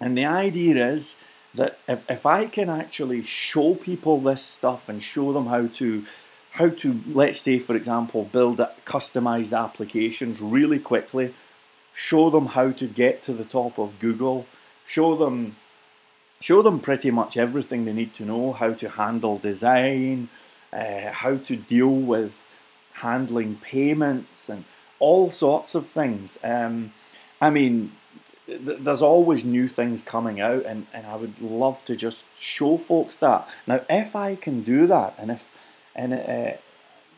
And 0.00 0.16
the 0.16 0.26
idea 0.26 0.86
is 0.88 1.16
that 1.56 1.78
if, 1.88 2.08
if 2.08 2.26
I 2.26 2.46
can 2.46 2.68
actually 2.68 3.22
show 3.24 3.74
people 3.74 4.20
this 4.20 4.42
stuff 4.42 4.88
and 4.88 5.02
show 5.02 5.32
them 5.32 5.46
how 5.46 5.66
to 5.66 6.04
how 6.52 6.70
to 6.70 7.00
let's 7.06 7.40
say 7.40 7.58
for 7.58 7.76
example 7.76 8.24
build 8.24 8.58
customized 8.86 9.56
applications 9.56 10.40
really 10.40 10.78
quickly, 10.78 11.34
show 11.94 12.30
them 12.30 12.46
how 12.46 12.70
to 12.70 12.86
get 12.86 13.22
to 13.24 13.32
the 13.32 13.44
top 13.44 13.78
of 13.78 13.98
Google, 14.00 14.46
show 14.86 15.16
them 15.16 15.56
show 16.40 16.62
them 16.62 16.80
pretty 16.80 17.10
much 17.10 17.36
everything 17.36 17.84
they 17.84 17.92
need 17.92 18.14
to 18.14 18.24
know 18.24 18.52
how 18.52 18.72
to 18.74 18.88
handle 18.90 19.38
design, 19.38 20.28
uh, 20.72 21.10
how 21.10 21.36
to 21.36 21.56
deal 21.56 21.94
with 21.94 22.32
handling 22.94 23.56
payments, 23.56 24.48
and 24.48 24.64
all 24.98 25.30
sorts 25.30 25.74
of 25.74 25.86
things. 25.88 26.38
Um, 26.42 26.92
I 27.40 27.50
mean, 27.50 27.92
th- 28.46 28.78
there's 28.80 29.02
always 29.02 29.44
new 29.44 29.68
things 29.68 30.02
coming 30.02 30.40
out, 30.40 30.64
and, 30.64 30.86
and 30.92 31.06
I 31.06 31.16
would 31.16 31.40
love 31.40 31.84
to 31.86 31.96
just 31.96 32.24
show 32.38 32.78
folks 32.78 33.16
that. 33.18 33.48
Now, 33.66 33.80
if 33.88 34.16
I 34.16 34.34
can 34.36 34.62
do 34.62 34.86
that, 34.86 35.14
and 35.18 35.30
if, 35.30 35.50
and 35.94 36.14
uh, 36.14 36.56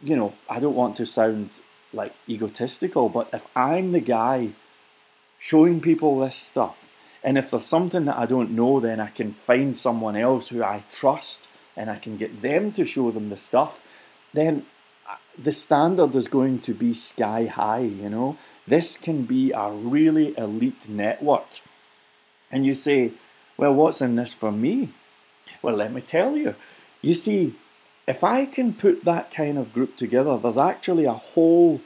you 0.02 0.16
know, 0.16 0.34
I 0.48 0.60
don't 0.60 0.74
want 0.74 0.96
to 0.96 1.06
sound 1.06 1.50
like 1.92 2.14
egotistical, 2.28 3.08
but 3.08 3.28
if 3.32 3.46
I'm 3.56 3.92
the 3.92 4.00
guy 4.00 4.50
showing 5.38 5.80
people 5.80 6.20
this 6.20 6.36
stuff, 6.36 6.88
and 7.22 7.36
if 7.36 7.50
there's 7.50 7.64
something 7.64 8.04
that 8.04 8.16
I 8.16 8.26
don't 8.26 8.52
know, 8.52 8.80
then 8.80 9.00
I 9.00 9.08
can 9.08 9.34
find 9.34 9.76
someone 9.76 10.16
else 10.16 10.48
who 10.48 10.62
I 10.62 10.84
trust 10.92 11.48
and 11.76 11.90
I 11.90 11.96
can 11.96 12.16
get 12.16 12.42
them 12.42 12.72
to 12.72 12.84
show 12.84 13.10
them 13.10 13.28
the 13.28 13.36
stuff. 13.36 13.84
Then 14.32 14.66
uh, 15.08 15.16
the 15.36 15.52
standard 15.52 16.14
is 16.14 16.28
going 16.28 16.60
to 16.60 16.74
be 16.74 16.94
sky 16.94 17.46
high, 17.46 17.80
you 17.80 18.08
know. 18.08 18.36
This 18.68 18.96
can 18.96 19.24
be 19.24 19.52
a 19.52 19.70
really 19.70 20.36
elite 20.36 20.88
network. 20.88 21.46
And 22.50 22.64
you 22.66 22.74
say, 22.74 23.12
well, 23.56 23.74
what's 23.74 24.00
in 24.00 24.16
this 24.16 24.32
for 24.32 24.52
me? 24.52 24.90
Well, 25.62 25.76
let 25.76 25.92
me 25.92 26.00
tell 26.00 26.36
you. 26.36 26.54
You 27.02 27.14
see, 27.14 27.54
if 28.06 28.24
I 28.24 28.46
can 28.46 28.72
put 28.72 29.04
that 29.04 29.30
kind 29.30 29.58
of 29.58 29.72
group 29.72 29.96
together, 29.96 30.38
there's 30.38 30.56
actually 30.56 31.04
a 31.04 31.12
whole 31.12 31.80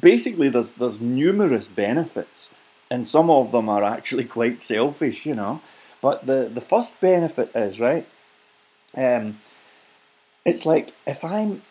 basically 0.00 0.48
there's 0.48 0.72
there's 0.72 1.00
numerous 1.00 1.68
benefits 1.68 2.52
and 2.90 3.08
some 3.08 3.30
of 3.30 3.52
them 3.52 3.68
are 3.68 3.82
actually 3.82 4.24
quite 4.38 4.62
selfish, 4.62 5.24
you 5.24 5.34
know. 5.34 5.60
But 6.00 6.26
the 6.26 6.50
the 6.52 6.60
first 6.60 7.00
benefit 7.00 7.50
is 7.54 7.80
right. 7.80 8.06
Um, 8.94 9.40
it's 10.44 10.66
like 10.66 10.92
if 11.06 11.24
I'm, 11.24 11.62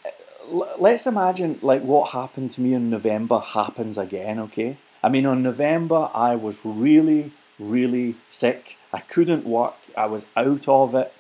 let's 0.50 1.08
imagine 1.08 1.60
like 1.62 1.82
what 1.82 2.12
happened 2.12 2.54
to 2.54 2.62
me 2.62 2.74
in 2.74 2.90
November 2.90 3.40
happens 3.40 3.98
again. 3.98 4.40
Okay, 4.40 4.78
I 5.04 5.10
mean 5.10 5.26
on 5.26 5.44
November 5.44 6.10
I 6.14 6.36
was 6.36 6.60
really 6.64 7.32
really 7.60 8.16
sick. 8.30 8.78
I 8.92 9.00
couldn't 9.00 9.46
work. 9.46 9.76
I 9.96 10.08
was 10.08 10.26
out 10.36 10.68
of 10.68 10.96
it. 10.96 11.14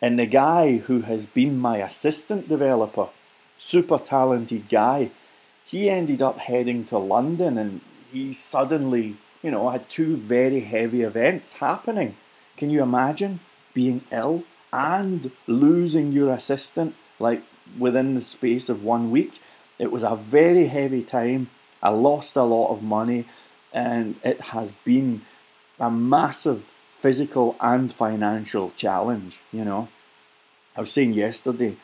And 0.00 0.18
the 0.18 0.26
guy 0.26 0.78
who 0.78 1.02
has 1.02 1.26
been 1.26 1.58
my 1.58 1.78
assistant 1.78 2.48
developer, 2.48 3.08
super 3.56 3.98
talented 3.98 4.68
guy, 4.68 5.10
he 5.64 5.90
ended 5.90 6.22
up 6.22 6.38
heading 6.38 6.84
to 6.86 6.98
London 6.98 7.58
and 7.58 7.80
he 8.12 8.32
suddenly 8.32 9.16
you 9.42 9.50
know, 9.50 9.70
had 9.70 9.88
two 9.88 10.16
very 10.16 10.60
heavy 10.60 11.02
events 11.02 11.54
happening. 11.54 12.16
Can 12.56 12.70
you 12.70 12.82
imagine 12.82 13.40
being 13.72 14.02
ill 14.10 14.44
and 14.72 15.30
losing 15.46 16.12
your 16.12 16.32
assistant 16.32 16.94
like 17.18 17.42
within 17.78 18.14
the 18.14 18.22
space 18.22 18.68
of 18.68 18.84
one 18.84 19.10
week? 19.10 19.40
It 19.78 19.90
was 19.92 20.02
a 20.02 20.16
very 20.16 20.68
heavy 20.68 21.02
time. 21.02 21.50
I 21.82 21.90
lost 21.90 22.36
a 22.36 22.42
lot 22.42 22.72
of 22.72 22.82
money, 22.82 23.26
and 23.72 24.16
it 24.24 24.40
has 24.40 24.72
been 24.84 25.22
a 25.78 25.90
massive 25.90 26.64
physical 27.00 27.56
and 27.60 27.92
financial 27.92 28.72
challenge. 28.76 29.38
You 29.52 29.64
know, 29.64 29.88
I 30.76 30.80
was 30.80 30.92
saying 30.92 31.14
yesterday, 31.14 31.76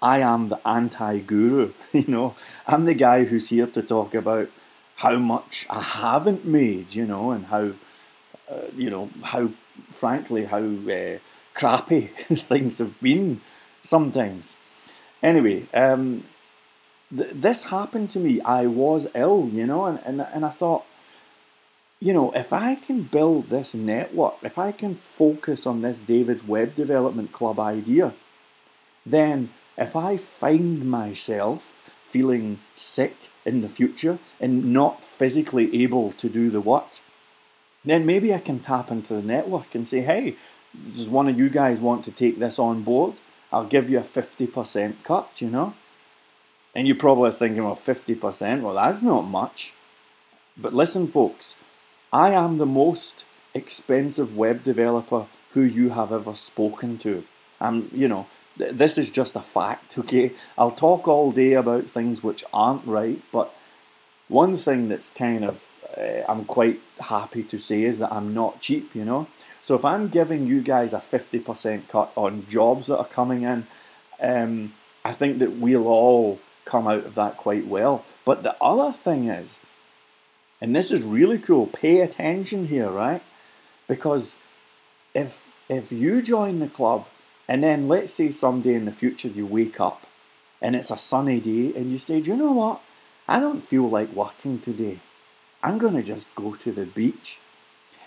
I 0.00 0.18
am 0.18 0.48
the 0.48 0.66
anti 0.66 1.18
guru. 1.18 1.72
You 1.92 2.06
know, 2.08 2.34
I'm 2.66 2.86
the 2.86 2.94
guy 2.94 3.24
who's 3.24 3.48
here 3.50 3.66
to 3.66 3.82
talk 3.82 4.14
about 4.14 4.48
how 4.96 5.16
much 5.16 5.66
I 5.68 5.82
haven't 5.82 6.44
made, 6.44 6.94
you 6.94 7.06
know, 7.06 7.30
and 7.32 7.46
how, 7.46 7.72
uh, 8.50 8.68
you 8.74 8.88
know, 8.88 9.10
how, 9.22 9.50
frankly, 9.92 10.46
how 10.46 10.62
uh, 10.62 11.18
crappy 11.54 12.00
things 12.50 12.78
have 12.78 13.00
been 13.00 13.40
sometimes. 13.84 14.56
Anyway, 15.22 15.66
um, 15.72 16.24
th- 17.16 17.30
this 17.32 17.64
happened 17.64 18.10
to 18.10 18.18
me. 18.18 18.40
I 18.40 18.66
was 18.66 19.06
ill, 19.14 19.48
you 19.52 19.66
know, 19.66 19.86
and, 19.86 20.00
and, 20.04 20.20
and 20.20 20.44
I 20.44 20.50
thought, 20.50 20.84
you 22.00 22.12
know, 22.12 22.32
if 22.32 22.52
I 22.52 22.74
can 22.74 23.04
build 23.04 23.48
this 23.48 23.74
network, 23.74 24.34
if 24.42 24.58
I 24.58 24.72
can 24.72 24.96
focus 24.96 25.66
on 25.66 25.82
this 25.82 26.00
David's 26.00 26.42
Web 26.42 26.74
Development 26.74 27.30
Club 27.30 27.60
idea, 27.60 28.14
then 29.06 29.50
if 29.78 29.94
I 29.94 30.16
find 30.16 30.84
myself 30.84 31.72
feeling 32.10 32.58
sick 32.76 33.16
in 33.44 33.60
the 33.60 33.68
future 33.68 34.18
and 34.40 34.72
not 34.72 35.04
physically 35.04 35.82
able 35.82 36.12
to 36.12 36.28
do 36.28 36.50
the 36.50 36.60
work, 36.60 36.88
then 37.84 38.04
maybe 38.04 38.34
I 38.34 38.38
can 38.38 38.60
tap 38.60 38.90
into 38.90 39.14
the 39.14 39.22
network 39.22 39.74
and 39.74 39.86
say, 39.86 40.00
hey, 40.00 40.36
does 40.96 41.08
one 41.08 41.28
of 41.28 41.38
you 41.38 41.48
guys 41.48 41.78
want 41.78 42.04
to 42.04 42.10
take 42.10 42.38
this 42.38 42.58
on 42.58 42.82
board? 42.82 43.14
I'll 43.52 43.66
give 43.66 43.90
you 43.90 43.98
a 43.98 44.02
50% 44.02 45.04
cut, 45.04 45.30
you 45.38 45.50
know? 45.50 45.74
And 46.74 46.86
you're 46.86 46.96
probably 46.96 47.32
thinking, 47.32 47.62
well, 47.62 47.76
50%, 47.76 48.62
well, 48.62 48.74
that's 48.74 49.02
not 49.02 49.22
much. 49.22 49.74
But 50.56 50.74
listen, 50.74 51.06
folks, 51.06 51.54
I 52.12 52.30
am 52.30 52.58
the 52.58 52.66
most 52.66 53.24
expensive 53.54 54.36
web 54.36 54.64
developer 54.64 55.26
who 55.52 55.60
you 55.60 55.90
have 55.90 56.12
ever 56.12 56.34
spoken 56.34 56.98
to. 56.98 57.24
I'm, 57.60 57.90
you 57.92 58.08
know, 58.08 58.26
th- 58.56 58.74
this 58.74 58.96
is 58.96 59.10
just 59.10 59.36
a 59.36 59.40
fact, 59.40 59.98
okay? 59.98 60.32
I'll 60.56 60.70
talk 60.70 61.06
all 61.06 61.30
day 61.30 61.52
about 61.52 61.84
things 61.84 62.22
which 62.22 62.44
aren't 62.52 62.86
right, 62.86 63.20
but 63.30 63.54
one 64.28 64.56
thing 64.56 64.88
that's 64.88 65.10
kind 65.10 65.44
of, 65.44 65.62
uh, 65.96 66.22
I'm 66.26 66.46
quite 66.46 66.80
happy 67.00 67.42
to 67.44 67.58
say 67.58 67.82
is 67.82 67.98
that 67.98 68.12
I'm 68.12 68.32
not 68.32 68.62
cheap, 68.62 68.94
you 68.94 69.04
know? 69.04 69.26
So 69.62 69.76
if 69.76 69.84
I'm 69.84 70.08
giving 70.08 70.46
you 70.46 70.60
guys 70.60 70.92
a 70.92 70.98
50% 70.98 71.88
cut 71.88 72.12
on 72.16 72.46
jobs 72.48 72.88
that 72.88 72.98
are 72.98 73.04
coming 73.04 73.42
in, 73.42 73.66
um, 74.20 74.74
I 75.04 75.12
think 75.12 75.38
that 75.38 75.52
we'll 75.52 75.86
all 75.86 76.40
come 76.64 76.86
out 76.88 77.06
of 77.06 77.14
that 77.14 77.36
quite 77.36 77.66
well. 77.66 78.04
But 78.24 78.42
the 78.42 78.56
other 78.60 78.92
thing 78.92 79.28
is, 79.28 79.60
and 80.60 80.74
this 80.74 80.90
is 80.90 81.02
really 81.02 81.38
cool, 81.38 81.66
pay 81.66 82.00
attention 82.00 82.68
here, 82.68 82.88
right? 82.88 83.22
Because 83.88 84.36
if 85.14 85.44
if 85.68 85.92
you 85.92 86.22
join 86.22 86.58
the 86.58 86.68
club 86.68 87.06
and 87.48 87.62
then 87.62 87.88
let's 87.88 88.12
say 88.12 88.30
someday 88.30 88.74
in 88.74 88.84
the 88.84 88.92
future 88.92 89.28
you 89.28 89.46
wake 89.46 89.80
up 89.80 90.06
and 90.60 90.76
it's 90.76 90.90
a 90.90 90.96
sunny 90.96 91.40
day 91.40 91.72
and 91.74 91.90
you 91.90 91.98
say, 91.98 92.20
Do 92.20 92.30
you 92.30 92.36
know 92.36 92.52
what? 92.52 92.80
I 93.28 93.40
don't 93.40 93.60
feel 93.60 93.88
like 93.88 94.12
working 94.12 94.60
today. 94.60 94.98
I'm 95.62 95.78
to 95.78 96.02
just 96.02 96.26
go 96.34 96.54
to 96.56 96.72
the 96.72 96.84
beach 96.84 97.38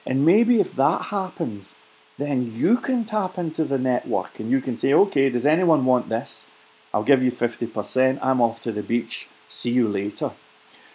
and 0.06 0.26
maybe 0.26 0.60
if 0.60 0.76
that 0.76 1.04
happens, 1.04 1.76
then 2.18 2.54
you 2.56 2.78
can 2.78 3.06
tap 3.06 3.38
into 3.38 3.66
the 3.66 3.78
network 3.78 4.40
and 4.40 4.50
you 4.52 4.62
can 4.62 4.78
say, 4.78 4.94
okay, 4.94 5.30
does 5.30 5.46
anyone 5.46 5.86
want 5.86 6.10
this? 6.10 6.48
I'll 6.94 7.04
give 7.04 7.24
you 7.24 7.32
50%. 7.32 8.20
I'm 8.22 8.40
off 8.40 8.62
to 8.62 8.72
the 8.72 8.84
beach. 8.84 9.28
See 9.50 9.72
you 9.72 9.88
later. 9.88 10.32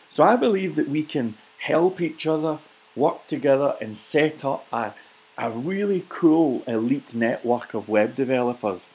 So 0.08 0.24
I 0.24 0.36
believe 0.36 0.76
that 0.76 0.88
we 0.88 1.02
can 1.02 1.34
help 1.58 2.00
each 2.00 2.26
other, 2.26 2.58
work 2.96 3.26
together, 3.26 3.74
and 3.80 3.96
set 3.96 4.44
up 4.44 4.66
a, 4.72 4.94
a 5.36 5.50
really 5.50 6.04
cool 6.08 6.62
elite 6.66 7.14
network 7.14 7.74
of 7.74 7.88
web 7.88 8.16
developers. 8.16 8.86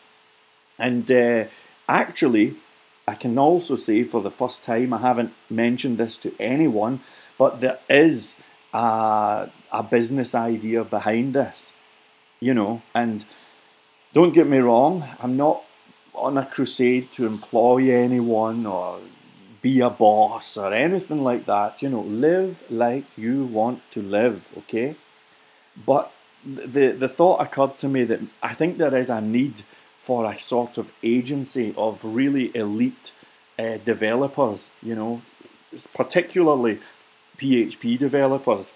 And 0.80 1.10
uh, 1.12 1.46
actually, 1.88 2.56
I 3.08 3.16
can 3.16 3.38
also 3.38 3.76
say 3.76 4.04
for 4.04 4.22
the 4.22 4.32
first 4.32 4.66
time, 4.66 4.94
I 4.94 4.98
haven't 4.98 5.34
mentioned 5.50 5.98
this 5.98 6.18
to 6.18 6.34
anyone, 6.40 7.02
but 7.38 7.62
there 7.62 7.80
is 7.88 8.36
a, 8.76 9.50
a 9.72 9.84
business 9.84 10.36
idea 10.36 10.84
behind 10.84 11.34
this, 11.34 11.74
you 12.40 12.54
know. 12.54 12.82
And 12.94 13.24
don't 14.14 14.34
get 14.34 14.48
me 14.48 14.58
wrong, 14.58 15.06
I'm 15.22 15.38
not 15.38 15.64
on 16.14 16.38
a 16.38 16.46
crusade 16.46 17.12
to 17.14 17.26
employ 17.26 17.94
anyone 17.94 18.66
or 18.66 19.00
be 19.62 19.80
a 19.80 19.90
boss 19.90 20.58
or 20.58 20.74
anything 20.74 21.24
like 21.24 21.46
that. 21.46 21.82
You 21.82 21.90
know, 21.90 22.02
live 22.02 22.64
like 22.70 23.06
you 23.18 23.46
want 23.46 23.80
to 23.92 24.02
live, 24.02 24.44
okay? 24.60 24.96
But 25.86 26.12
the 26.46 26.92
the 26.92 27.08
thought 27.08 27.42
occurred 27.42 27.78
to 27.80 27.88
me 27.88 28.04
that 28.04 28.22
I 28.44 28.54
think 28.54 28.78
there 28.78 28.96
is 28.96 29.10
a 29.10 29.22
need 29.22 29.64
for 29.98 30.32
a 30.32 30.40
sort 30.40 30.78
of 30.78 30.92
agency 31.02 31.74
of 31.76 32.00
really 32.04 32.56
elite 32.56 33.12
uh, 33.58 33.78
developers, 33.84 34.70
you 34.84 34.96
know, 34.96 35.22
particularly 35.94 36.80
PHP 37.38 37.98
developers. 37.98 38.74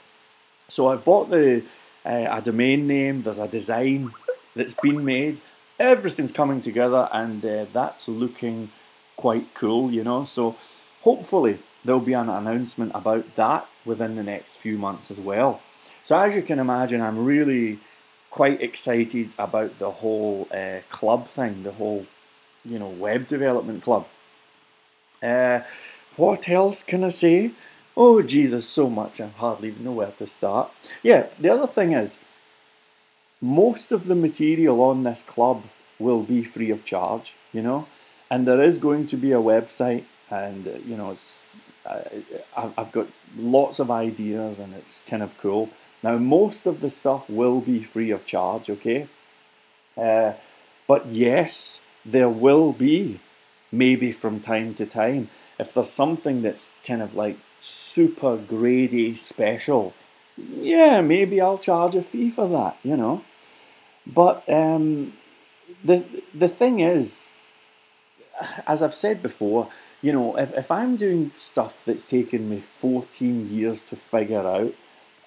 So 0.67 0.89
I've 0.89 1.03
bought 1.03 1.29
the 1.29 1.63
uh, 2.05 2.27
a 2.29 2.41
domain 2.41 2.87
name. 2.87 3.23
There's 3.23 3.39
a 3.39 3.47
design 3.47 4.11
that's 4.55 4.75
been 4.75 5.03
made. 5.03 5.39
Everything's 5.79 6.31
coming 6.31 6.61
together, 6.61 7.09
and 7.11 7.43
uh, 7.45 7.65
that's 7.71 8.07
looking 8.07 8.71
quite 9.15 9.53
cool, 9.53 9.91
you 9.91 10.03
know. 10.03 10.25
So 10.25 10.55
hopefully 11.01 11.59
there'll 11.83 12.01
be 12.01 12.13
an 12.13 12.29
announcement 12.29 12.91
about 12.93 13.35
that 13.35 13.67
within 13.85 14.15
the 14.15 14.23
next 14.23 14.55
few 14.57 14.77
months 14.77 15.09
as 15.09 15.19
well. 15.19 15.61
So 16.05 16.19
as 16.19 16.35
you 16.35 16.41
can 16.41 16.59
imagine, 16.59 17.01
I'm 17.01 17.23
really 17.23 17.79
quite 18.29 18.61
excited 18.61 19.29
about 19.37 19.79
the 19.79 19.91
whole 19.91 20.47
uh, 20.51 20.79
club 20.89 21.29
thing, 21.29 21.63
the 21.63 21.71
whole 21.71 22.05
you 22.65 22.79
know 22.79 22.89
web 22.89 23.27
development 23.27 23.83
club. 23.83 24.07
Uh, 25.21 25.61
what 26.15 26.47
else 26.49 26.83
can 26.83 27.03
I 27.03 27.09
say? 27.09 27.51
Oh, 27.97 28.21
gee, 28.21 28.45
there's 28.45 28.67
so 28.67 28.89
much. 28.89 29.19
I 29.19 29.27
hardly 29.27 29.69
even 29.69 29.83
know 29.83 29.91
where 29.91 30.11
to 30.11 30.27
start. 30.27 30.71
Yeah, 31.03 31.27
the 31.39 31.49
other 31.49 31.67
thing 31.67 31.91
is, 31.93 32.17
most 33.41 33.91
of 33.91 34.05
the 34.05 34.15
material 34.15 34.81
on 34.81 35.03
this 35.03 35.23
club 35.23 35.63
will 35.97 36.23
be 36.23 36.43
free 36.43 36.71
of 36.71 36.85
charge, 36.85 37.33
you 37.51 37.61
know, 37.61 37.87
and 38.29 38.47
there 38.47 38.63
is 38.63 38.77
going 38.77 39.07
to 39.07 39.17
be 39.17 39.31
a 39.31 39.37
website, 39.37 40.03
and 40.29 40.67
uh, 40.67 40.71
you 40.85 40.95
know, 40.95 41.11
it's 41.11 41.45
uh, 41.85 42.01
I've 42.55 42.91
got 42.91 43.07
lots 43.37 43.79
of 43.79 43.89
ideas, 43.89 44.59
and 44.59 44.73
it's 44.73 45.01
kind 45.07 45.23
of 45.23 45.37
cool. 45.37 45.69
Now, 46.03 46.17
most 46.17 46.65
of 46.65 46.79
the 46.79 46.89
stuff 46.89 47.29
will 47.29 47.59
be 47.59 47.83
free 47.83 48.11
of 48.11 48.25
charge, 48.25 48.69
okay, 48.69 49.07
uh, 49.97 50.33
but 50.87 51.07
yes, 51.07 51.81
there 52.05 52.29
will 52.29 52.71
be 52.71 53.19
maybe 53.71 54.11
from 54.11 54.39
time 54.39 54.73
to 54.75 54.85
time 54.85 55.29
if 55.59 55.73
there's 55.73 55.89
something 55.89 56.41
that's 56.41 56.69
kind 56.85 57.01
of 57.01 57.13
like 57.13 57.37
super 57.59 58.37
grady 58.37 59.15
special, 59.15 59.93
yeah, 60.37 61.01
maybe 61.01 61.41
I'll 61.41 61.57
charge 61.57 61.95
a 61.95 62.03
fee 62.03 62.29
for 62.29 62.47
that, 62.49 62.77
you 62.83 62.95
know. 62.95 63.23
But 64.07 64.47
um, 64.49 65.13
the 65.83 66.03
the 66.33 66.47
thing 66.47 66.79
is, 66.79 67.27
as 68.65 68.81
I've 68.81 68.95
said 68.95 69.21
before, 69.21 69.69
you 70.01 70.11
know, 70.11 70.37
if, 70.37 70.53
if 70.53 70.71
I'm 70.71 70.95
doing 70.95 71.31
stuff 71.35 71.83
that's 71.85 72.05
taken 72.05 72.49
me 72.49 72.61
14 72.79 73.51
years 73.53 73.81
to 73.83 73.95
figure 73.95 74.39
out, 74.39 74.73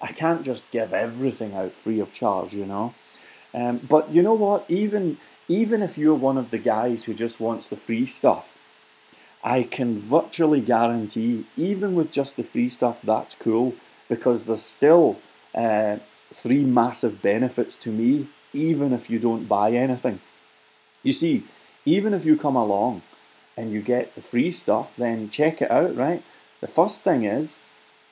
I 0.01 0.11
can't 0.11 0.43
just 0.43 0.69
give 0.71 0.93
everything 0.93 1.53
out 1.53 1.71
free 1.71 1.99
of 1.99 2.13
charge, 2.13 2.53
you 2.53 2.65
know. 2.65 2.93
Um, 3.53 3.77
but 3.87 4.11
you 4.11 4.21
know 4.21 4.33
what? 4.33 4.65
Even 4.67 5.17
even 5.47 5.81
if 5.81 5.97
you're 5.97 6.15
one 6.15 6.37
of 6.37 6.51
the 6.51 6.57
guys 6.57 7.03
who 7.03 7.13
just 7.13 7.39
wants 7.39 7.67
the 7.67 7.75
free 7.75 8.05
stuff, 8.05 8.52
I 9.43 9.63
can 9.63 9.99
virtually 9.99 10.61
guarantee, 10.61 11.45
even 11.57 11.95
with 11.95 12.11
just 12.11 12.37
the 12.37 12.43
free 12.43 12.69
stuff, 12.69 12.99
that's 13.03 13.35
cool 13.35 13.75
because 14.07 14.43
there's 14.43 14.61
still 14.61 15.19
uh, 15.53 15.97
three 16.33 16.63
massive 16.63 17.21
benefits 17.21 17.75
to 17.77 17.89
me, 17.89 18.27
even 18.53 18.93
if 18.93 19.09
you 19.09 19.19
don't 19.19 19.45
buy 19.45 19.71
anything. 19.71 20.21
You 21.01 21.13
see, 21.13 21.43
even 21.85 22.13
if 22.13 22.25
you 22.25 22.37
come 22.37 22.55
along 22.55 23.01
and 23.57 23.71
you 23.71 23.81
get 23.81 24.15
the 24.15 24.21
free 24.21 24.51
stuff, 24.51 24.93
then 24.97 25.29
check 25.29 25.61
it 25.61 25.69
out, 25.69 25.95
right? 25.95 26.23
The 26.61 26.67
first 26.67 27.03
thing 27.03 27.25
is, 27.25 27.59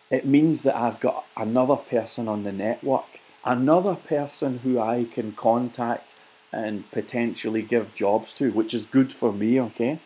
it 0.10 0.26
means 0.26 0.64
that 0.64 0.76
I've 0.76 1.00
got 1.00 1.26
another 1.38 1.78
person 1.78 2.28
on 2.28 2.44
the 2.44 2.52
network, 2.52 3.22
another 3.46 3.96
person 3.96 4.60
who 4.60 4.80
I 4.80 5.06
can 5.06 5.32
contact 5.32 6.12
and 6.52 6.90
potentially 6.92 7.62
give 7.62 7.96
jobs 7.96 8.34
to, 8.34 8.52
which 8.52 8.74
is 8.74 8.86
good 8.86 9.14
for 9.14 9.32
me, 9.32 9.60
okay? 9.62 10.00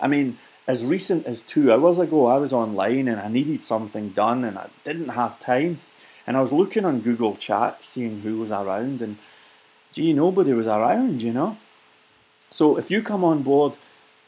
I 0.00 0.06
mean, 0.06 0.38
as 0.70 0.86
recent 0.86 1.26
as 1.26 1.40
two 1.40 1.72
hours 1.72 1.98
ago, 1.98 2.26
I 2.26 2.38
was 2.38 2.52
online 2.52 3.08
and 3.08 3.20
I 3.20 3.26
needed 3.26 3.64
something 3.64 4.10
done 4.10 4.44
and 4.44 4.56
I 4.56 4.68
didn't 4.84 5.08
have 5.08 5.40
time. 5.40 5.80
And 6.28 6.36
I 6.36 6.42
was 6.42 6.52
looking 6.52 6.84
on 6.84 7.00
Google 7.00 7.34
Chat, 7.34 7.82
seeing 7.82 8.20
who 8.20 8.38
was 8.38 8.52
around, 8.52 9.02
and 9.02 9.18
gee, 9.92 10.12
nobody 10.12 10.52
was 10.52 10.68
around, 10.68 11.24
you 11.24 11.32
know. 11.32 11.56
So 12.50 12.76
if 12.78 12.88
you 12.88 13.02
come 13.02 13.24
on 13.24 13.42
board, 13.42 13.72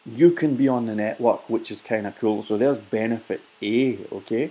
you 0.05 0.33
can 0.33 0.57
be 0.57 0.67
on 0.67 0.87
the 0.87 0.97
network, 0.97 1.49
which 1.49 1.71
is 1.71 1.81
kind 1.81 2.09
of 2.09 2.17
cool. 2.17 2.43
So 2.43 2.59
there's 2.59 2.79
benefit 2.79 3.41
A, 3.63 3.99
okay? 4.11 4.51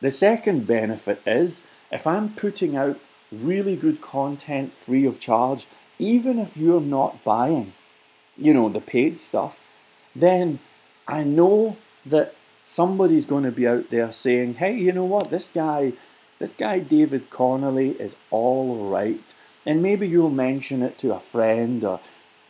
The 0.00 0.10
second 0.10 0.66
benefit 0.66 1.20
is 1.26 1.62
if 1.92 2.06
I'm 2.06 2.30
putting 2.30 2.78
out 2.78 2.98
really 3.30 3.76
good 3.76 4.00
content 4.00 4.72
free 4.72 5.04
of 5.04 5.20
charge, 5.20 5.66
even 5.98 6.38
if 6.38 6.56
you're 6.56 6.80
not 6.80 7.22
buying, 7.24 7.74
you 8.38 8.54
know, 8.54 8.70
the 8.70 8.80
paid 8.80 9.20
stuff, 9.20 9.58
then 10.16 10.60
I 11.10 11.24
know 11.24 11.76
that 12.06 12.34
somebody's 12.64 13.24
going 13.24 13.42
to 13.42 13.50
be 13.50 13.66
out 13.66 13.90
there 13.90 14.12
saying, 14.12 14.54
hey, 14.54 14.76
you 14.76 14.92
know 14.92 15.04
what, 15.04 15.30
this 15.30 15.48
guy, 15.48 15.94
this 16.38 16.52
guy 16.52 16.78
David 16.78 17.30
Connolly 17.30 17.90
is 17.90 18.14
all 18.30 18.88
right. 18.88 19.20
And 19.66 19.82
maybe 19.82 20.08
you'll 20.08 20.30
mention 20.30 20.82
it 20.82 20.98
to 21.00 21.12
a 21.12 21.20
friend 21.20 21.84
or 21.84 22.00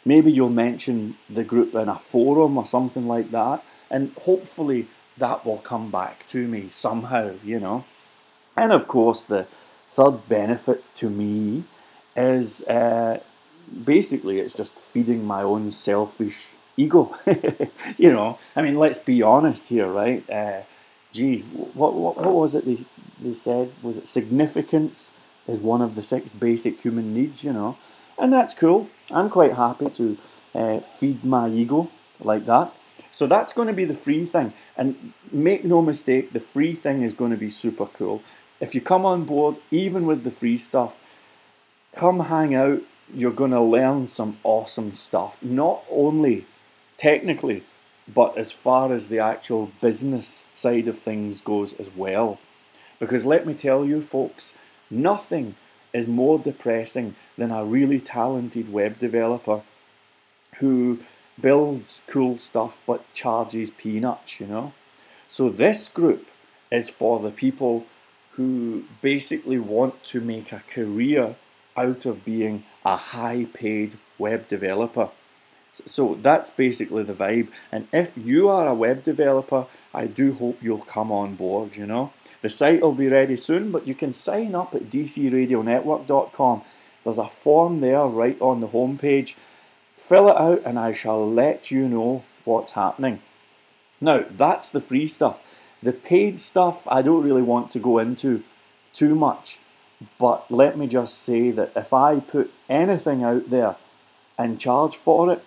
maybe 0.05 0.31
you'll 0.31 0.51
mention 0.51 1.17
the 1.29 1.43
group 1.43 1.75
in 1.75 1.89
a 1.89 1.99
forum 1.99 2.59
or 2.59 2.67
something 2.67 3.09
like 3.09 3.31
that. 3.31 3.65
And 3.91 4.13
hopefully 4.13 4.89
that 5.17 5.45
will 5.47 5.59
come 5.59 5.91
back 5.91 6.29
to 6.29 6.47
me 6.47 6.69
somehow, 6.71 7.33
you 7.43 7.59
know. 7.59 7.85
And 8.57 8.73
of 8.73 8.87
course, 8.87 9.25
the 9.25 9.47
third 9.89 10.29
benefit 10.29 10.85
to 10.97 11.09
me 11.09 11.65
is 12.15 12.63
uh, 12.65 13.21
basically 13.85 14.39
it's 14.39 14.55
just 14.55 14.75
feeding 14.93 15.25
my 15.25 15.43
own 15.43 15.73
selfish 15.73 16.47
ego. 16.81 17.17
you 17.99 18.13
know, 18.13 18.39
I 18.57 18.63
mean, 18.63 18.79
let's 18.79 18.99
be 18.99 19.23
honest 19.23 19.69
here, 19.69 19.87
right? 19.87 20.29
Uh, 20.31 20.63
gee, 21.13 21.41
what, 21.75 21.95
what, 21.95 22.17
what 22.17 22.35
was 22.35 22.55
it 22.55 22.65
they, 22.65 22.79
they 23.21 23.35
said? 23.35 23.73
Was 23.83 23.97
it 23.97 24.09
significance 24.09 25.13
is 25.47 25.59
one 25.59 25.83
of 25.83 25.95
the 25.95 26.03
six 26.03 26.31
basic 26.33 26.81
human 26.81 27.15
needs, 27.15 27.45
you 27.45 27.53
know? 27.53 27.77
And 28.19 28.33
that's 28.33 28.55
cool. 28.55 28.89
I'm 29.11 29.31
quite 29.31 29.55
happy 29.55 29.91
to 29.91 30.19
uh, 30.55 30.81
feed 30.81 31.25
my 31.25 31.49
ego 31.49 31.91
like 32.21 32.47
that. 32.47 32.73
So 33.11 33.27
that's 33.27 33.53
going 33.53 33.69
to 33.69 33.75
be 33.75 33.85
the 33.85 33.95
free 33.95 34.27
thing. 34.27 34.53
And 34.77 35.13
make 35.33 35.65
no 35.65 35.83
mistake, 35.83 36.33
the 36.33 36.41
free 36.41 36.75
thing 36.75 37.03
is 37.03 37.13
going 37.13 37.33
to 37.33 37.37
be 37.37 37.51
super 37.51 37.87
cool. 37.87 38.23
If 38.61 38.75
you 38.75 38.81
come 38.81 39.05
on 39.05 39.25
board, 39.25 39.57
even 39.71 40.07
with 40.07 40.23
the 40.23 40.31
free 40.31 40.59
stuff, 40.59 40.95
come 41.97 42.21
hang 42.21 42.55
out. 42.55 42.83
You're 43.13 43.33
going 43.33 43.51
to 43.51 43.61
learn 43.61 44.07
some 44.07 44.39
awesome 44.45 44.93
stuff. 44.93 45.43
Not 45.43 45.83
only 45.91 46.47
technically, 47.01 47.63
but 48.07 48.37
as 48.37 48.53
far 48.53 48.93
as 48.93 49.09
the 49.09 49.19
actual 49.19 49.73
business 49.81 50.45
side 50.55 50.87
of 50.87 50.99
things 50.99 51.41
goes 51.41 51.73
as 51.81 51.89
well. 51.97 52.39
Because 52.99 53.25
let 53.25 53.47
me 53.47 53.55
tell 53.55 53.87
you, 53.87 54.03
folks, 54.03 54.53
nothing 54.91 55.55
is 55.95 56.07
more 56.07 56.39
depressing 56.39 57.15
than 57.39 57.51
a 57.51 57.65
really 57.65 58.01
talented 58.01 58.71
web 58.71 58.99
developer 58.99 59.63
who 60.57 60.99
builds 61.41 62.03
cool 62.07 62.37
stuff 62.37 62.79
but 62.87 63.11
charges 63.15 63.71
peanuts, 63.71 64.39
you 64.39 64.47
know? 64.47 64.75
So 65.27 65.49
this 65.49 65.89
group 65.89 66.29
is 66.71 66.91
for 66.91 67.19
the 67.19 67.31
people 67.31 67.87
who 68.33 68.85
basically 69.01 69.59
want 69.59 70.05
to 70.05 70.21
make 70.21 70.53
a 70.53 70.63
career 70.73 71.37
out 71.79 72.05
of 72.05 72.27
being 72.27 72.65
a 72.85 72.97
high 72.97 73.47
paid 73.55 73.97
web 74.19 74.49
developer. 74.49 75.09
So 75.87 76.19
that's 76.21 76.51
basically 76.51 77.03
the 77.03 77.13
vibe. 77.13 77.49
And 77.73 77.89
if 77.93 78.13
you 78.17 78.49
are 78.49 78.69
a 78.69 78.75
web 78.75 79.05
developer, 79.05 79.67
I 79.93 80.07
do 80.07 80.35
hope 80.35 80.63
you'll 80.63 80.79
come 80.79 81.11
on 81.11 81.35
board, 81.35 81.77
you 81.77 81.87
know. 81.87 82.13
The 82.43 82.51
site 82.51 82.81
will 82.81 82.93
be 82.93 83.09
ready 83.09 83.37
soon, 83.37 83.71
but 83.71 83.87
you 83.87 83.95
can 83.95 84.13
sign 84.13 84.55
up 84.55 84.75
at 84.75 84.91
dcradionetwork.com. 84.91 86.63
There's 87.05 87.19
a 87.19 87.29
form 87.29 87.81
there 87.81 88.05
right 88.05 88.41
on 88.41 88.61
the 88.61 88.69
homepage. 88.69 89.35
Fill 89.97 90.29
it 90.29 90.37
out 90.37 90.63
and 90.65 90.79
I 90.79 90.93
shall 90.93 91.29
let 91.31 91.71
you 91.71 91.89
know 91.89 92.25
what's 92.45 92.73
happening. 92.73 93.21
Now, 94.01 94.25
that's 94.31 94.71
the 94.71 94.81
free 94.81 95.07
stuff. 95.07 95.41
The 95.83 95.93
paid 95.93 96.39
stuff 96.39 96.87
I 96.89 97.03
don't 97.03 97.23
really 97.23 97.43
want 97.43 97.71
to 97.73 97.79
go 97.79 97.99
into 97.99 98.43
too 98.93 99.15
much, 99.15 99.59
but 100.19 100.51
let 100.51 100.77
me 100.77 100.87
just 100.87 101.19
say 101.19 101.51
that 101.53 101.73
if 101.77 101.93
I 101.93 102.21
put 102.21 102.53
anything 102.69 103.23
out 103.23 103.51
there 103.51 103.77
and 104.39 104.61
charge 104.61 104.97
for 104.97 105.33
it, 105.33 105.43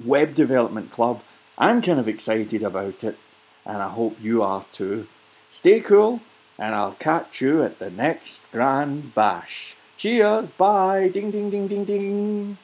Web 0.03 0.35
Development 0.35 0.91
Club. 0.91 1.21
I'm 1.57 1.81
kind 1.81 1.99
of 1.99 2.07
excited 2.07 2.61
about 2.61 3.03
it 3.03 3.17
and 3.65 3.77
I 3.77 3.89
hope 3.89 4.17
you 4.21 4.43
are 4.43 4.65
too. 4.71 5.07
Stay 5.51 5.79
cool, 5.79 6.21
and 6.57 6.75
I'll 6.75 6.97
catch 6.99 7.41
you 7.41 7.63
at 7.63 7.79
the 7.79 7.89
next 7.89 8.43
Grand 8.51 9.15
Bash. 9.15 9.75
Cheers, 9.97 10.51
bye, 10.51 11.07
ding 11.07 11.31
ding 11.31 11.49
ding 11.49 11.67
ding 11.67 11.85
ding. 11.85 12.57